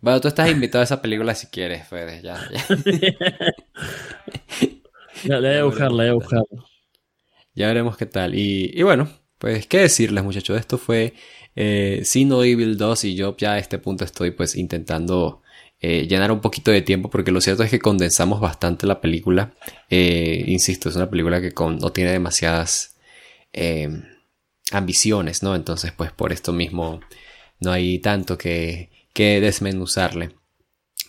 [0.00, 2.66] Bueno, tú estás invitado a esa película si quieres, Fede, ya, ya.
[5.38, 6.42] la voy a buscar, la voy a buscar.
[7.54, 8.34] Ya veremos qué tal.
[8.34, 9.08] Y, y bueno,
[9.38, 10.58] pues, ¿qué decirles, muchachos?
[10.58, 11.14] Esto fue
[11.54, 15.41] eh, Sino Evil 2 y yo ya a este punto estoy pues intentando
[15.84, 19.52] eh, llenar un poquito de tiempo, porque lo cierto es que condensamos bastante la película.
[19.90, 22.94] Eh, insisto, es una película que no tiene demasiadas
[23.52, 23.90] eh,
[24.70, 25.56] ambiciones, ¿no?
[25.56, 27.00] Entonces, pues por esto mismo
[27.58, 30.36] no hay tanto que, que desmenuzarle.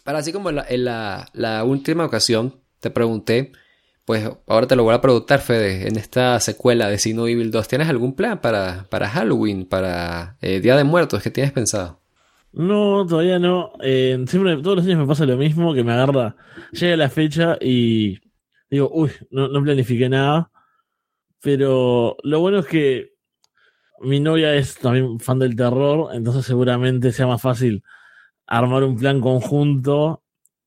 [0.04, 3.52] Para así como en la, última ocasión te pregunté,
[4.06, 7.68] pues ahora te lo voy a preguntar, Fede, en esta secuela de Sino Evil 2,
[7.68, 11.22] ¿tienes algún plan para, para Halloween, para Día de Muertos?
[11.22, 12.03] ¿Qué tienes pensado?
[12.54, 13.74] No, todavía no.
[13.82, 16.36] Eh, siempre, todos los años me pasa lo mismo, que me agarra,
[16.72, 18.20] llega la fecha y
[18.70, 20.52] digo, uy, no, no planifiqué nada.
[21.42, 23.14] Pero lo bueno es que
[24.02, 27.84] mi novia es también fan del terror, entonces seguramente sea más fácil
[28.48, 30.24] armar un plan conjunto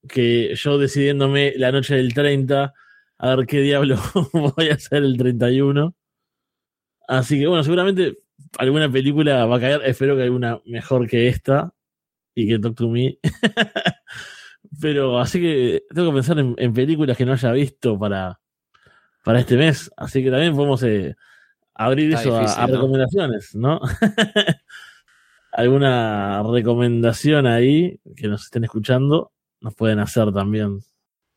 [0.09, 2.75] que yo decidiéndome la noche del 30
[3.19, 3.97] a ver qué diablo
[4.33, 5.95] voy a hacer el 31.
[7.09, 8.19] Así que bueno, seguramente
[8.59, 11.73] alguna película va a caer, espero que alguna mejor que esta
[12.37, 13.19] y que Talk to Me.
[14.81, 18.39] Pero así que tengo que pensar en, películas que no haya visto para,
[19.25, 19.91] para este mes.
[19.97, 21.17] Así que también podemos eh,
[21.75, 23.81] abrir eso a, recomendaciones, ¿no?
[25.53, 30.81] Alguna recomendación ahí que nos estén escuchando, nos pueden hacer también.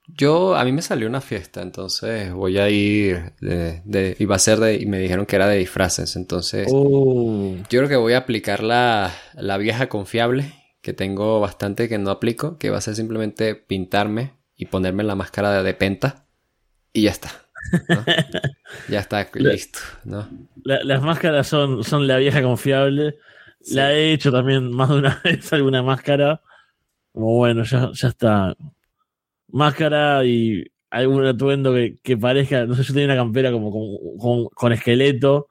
[0.08, 4.36] Yo, a mí me salió una fiesta, entonces voy a ir de, de- y va
[4.36, 7.96] a ser de, y me dijeron que era de disfraces, entonces Oh, yo creo que
[7.96, 12.78] voy a aplicar la, la vieja confiable, que tengo bastante que no aplico, que va
[12.78, 16.26] a ser simplemente pintarme y ponerme la máscara de, penta
[16.94, 17.30] y ya está.
[17.90, 18.04] ¿no?
[18.90, 20.28] ya está, listo, ¿no?
[20.64, 23.18] la- las máscaras son, son la vieja confiable.
[23.72, 26.42] La he hecho también más de una vez alguna máscara.
[27.12, 28.56] Como bueno, ya, ya está.
[29.52, 32.66] Máscara y algún atuendo que, que parezca.
[32.66, 35.48] No sé, yo tenía una campera como con, con, con esqueleto.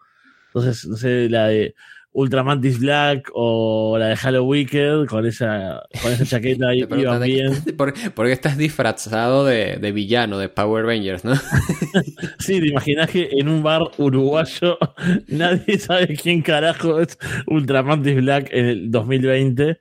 [0.49, 1.75] Entonces, no sé, la de
[2.13, 7.77] Ultramantis Black o la de Halo Wicked con esa, con esa chaqueta preguntan iban bien.
[7.77, 11.35] ¿por, por qué estás disfrazado de, de villano, de Power Rangers, no?
[12.39, 14.79] Sí, te imaginas que en un bar uruguayo
[15.29, 19.81] nadie sabe quién carajo es Ultramantis Black en el 2020.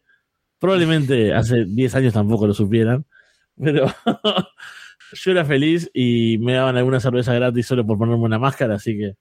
[0.60, 3.06] Probablemente hace 10 años tampoco lo supieran,
[3.56, 3.88] pero
[5.14, 8.98] yo era feliz y me daban alguna cerveza gratis solo por ponerme una máscara, así
[8.98, 9.14] que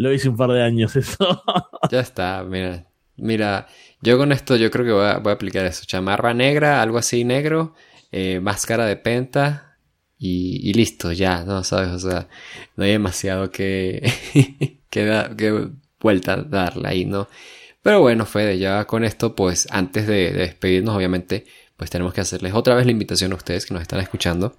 [0.00, 1.42] lo hice un par de años eso.
[1.90, 2.86] Ya está, mira.
[3.16, 3.66] Mira,
[4.00, 5.84] yo con esto yo creo que voy a, aplicar eso.
[5.84, 7.74] Chamarra negra, algo así negro,
[8.10, 9.76] eh, máscara de penta
[10.18, 11.64] y, listo, ya, ¿no?
[11.64, 11.90] ¿Sabes?
[11.90, 12.28] O sea,
[12.76, 14.10] no hay demasiado que,
[14.90, 15.70] que,
[16.00, 17.28] vuelta a darle ahí, ¿no?
[17.82, 21.44] Pero bueno, Fede, ya con esto, pues antes de despedirnos, obviamente,
[21.76, 24.56] pues tenemos que hacerles otra vez la invitación a ustedes que nos están escuchando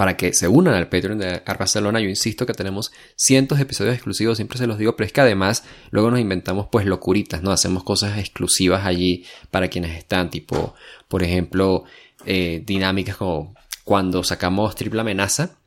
[0.00, 2.00] para que se unan al Patreon de Ar Barcelona.
[2.00, 5.20] Yo insisto que tenemos cientos de episodios exclusivos, siempre se los digo, pero es que
[5.20, 7.50] además luego nos inventamos pues locuritas, ¿no?
[7.50, 10.72] Hacemos cosas exclusivas allí para quienes están, tipo,
[11.06, 11.84] por ejemplo,
[12.24, 15.58] eh, dinámicas como cuando sacamos Triple Amenaza,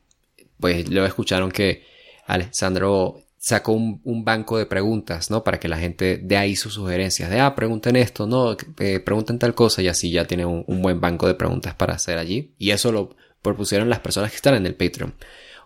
[0.59, 1.85] pues luego escucharon que
[2.25, 5.43] Alessandro sacó un, banco de preguntas, ¿no?
[5.43, 9.37] Para que la gente dé ahí sus sugerencias de, ah, pregunten esto, no, eh, pregunten
[9.37, 12.55] tal cosa y así ya tiene un, un buen banco de preguntas para hacer allí.
[12.57, 15.13] Y eso lo propusieron las personas que están en el Patreon.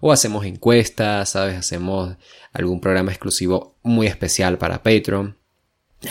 [0.02, 1.56] O hacemos encuestas, ¿sabes?
[1.56, 2.18] Hacemos
[2.52, 5.38] algún programa exclusivo muy especial para Patreon.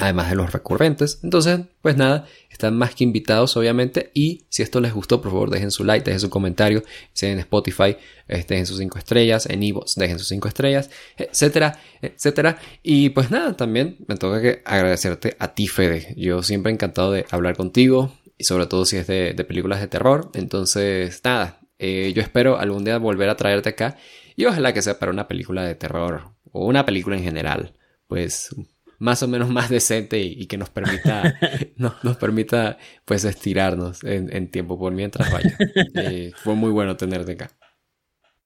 [0.00, 1.20] Además de los recurrentes.
[1.22, 4.10] Entonces, pues nada, están más que invitados, obviamente.
[4.14, 6.82] Y si esto les gustó, por favor, dejen su like, dejen su comentario.
[7.12, 7.96] Si en Spotify,
[8.26, 9.46] dejen sus 5 estrellas.
[9.46, 12.58] En Evox, dejen sus 5 estrellas, etcétera, etcétera.
[12.82, 16.14] Y pues nada, también me toca que agradecerte a ti, Fede.
[16.16, 18.12] Yo siempre encantado de hablar contigo.
[18.38, 20.30] Y sobre todo si es de, de películas de terror.
[20.34, 23.96] Entonces, nada, eh, yo espero algún día volver a traerte acá.
[24.36, 26.32] Y ojalá que sea para una película de terror.
[26.52, 27.74] O una película en general.
[28.06, 28.54] Pues
[28.98, 31.38] más o menos más decente y, y que nos permita,
[31.76, 35.56] no, nos permita pues estirarnos en, en tiempo por mientras vaya.
[35.94, 37.50] Eh, fue muy bueno tenerte acá.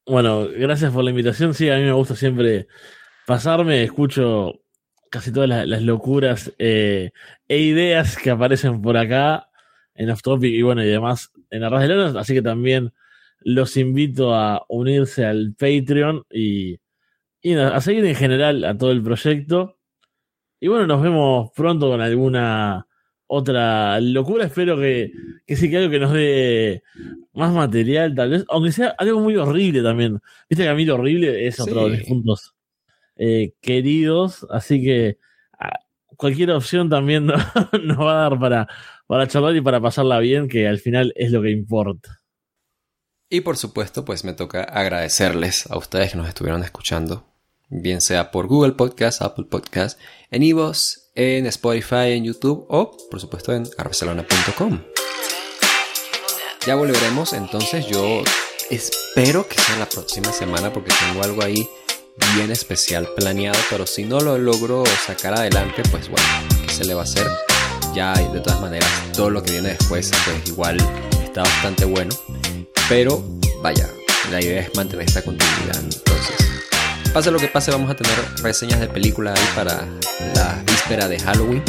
[0.06, 1.54] Bueno, gracias por la invitación.
[1.54, 2.68] Sí, a mí me gusta siempre
[3.26, 4.62] pasarme, escucho
[5.10, 7.10] casi todas las, las locuras eh,
[7.48, 9.49] e ideas que aparecen por acá
[10.00, 12.92] en Off Topic y bueno, y demás en Arras de Leones, así que también
[13.40, 16.78] los invito a unirse al Patreon y,
[17.42, 19.78] y a seguir en general a todo el proyecto.
[20.60, 22.86] Y bueno, nos vemos pronto con alguna
[23.26, 24.44] otra locura.
[24.44, 25.12] Espero que,
[25.46, 26.82] que sí que algo que nos dé
[27.32, 30.18] más material, tal vez, aunque sea algo muy horrible también.
[30.48, 32.00] Viste que a mí lo horrible es otro de Sí.
[32.02, 32.54] mis puntos
[33.16, 35.18] eh, queridos, así que
[36.16, 37.36] cualquier opción también no-
[37.82, 38.68] nos va a dar para,
[39.10, 42.20] para charlar y para pasarla bien, que al final es lo que importa.
[43.28, 47.26] Y por supuesto, pues me toca agradecerles a ustedes que nos estuvieron escuchando,
[47.68, 49.98] bien sea por Google Podcast, Apple Podcast,
[50.30, 54.80] en Ivos, en Spotify, en YouTube o por supuesto en arbarcelona.com.
[56.64, 58.22] Ya volveremos, entonces yo
[58.70, 61.68] espero que sea la próxima semana porque tengo algo ahí
[62.36, 66.28] bien especial planeado, pero si no lo logro sacar adelante, pues bueno,
[66.64, 67.26] ¿qué se le va a hacer?
[67.94, 70.76] Ya de todas maneras, todo lo que viene después, pues igual
[71.22, 72.14] está bastante bueno.
[72.88, 73.22] Pero
[73.62, 73.88] vaya,
[74.30, 75.76] la idea es mantener esta continuidad.
[75.76, 76.36] Entonces,
[77.12, 79.86] pase lo que pase, vamos a tener reseñas de película ahí para
[80.34, 81.62] la víspera de Halloween.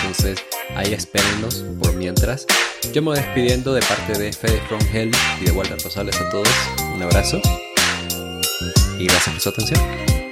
[0.00, 0.38] Entonces,
[0.76, 2.46] ahí espérennos por mientras.
[2.92, 5.10] Yo me voy despidiendo de parte de Fede From Hell
[5.40, 6.48] y de Walter Rosales a todos.
[6.94, 7.40] Un abrazo
[8.98, 10.25] y gracias por su atención.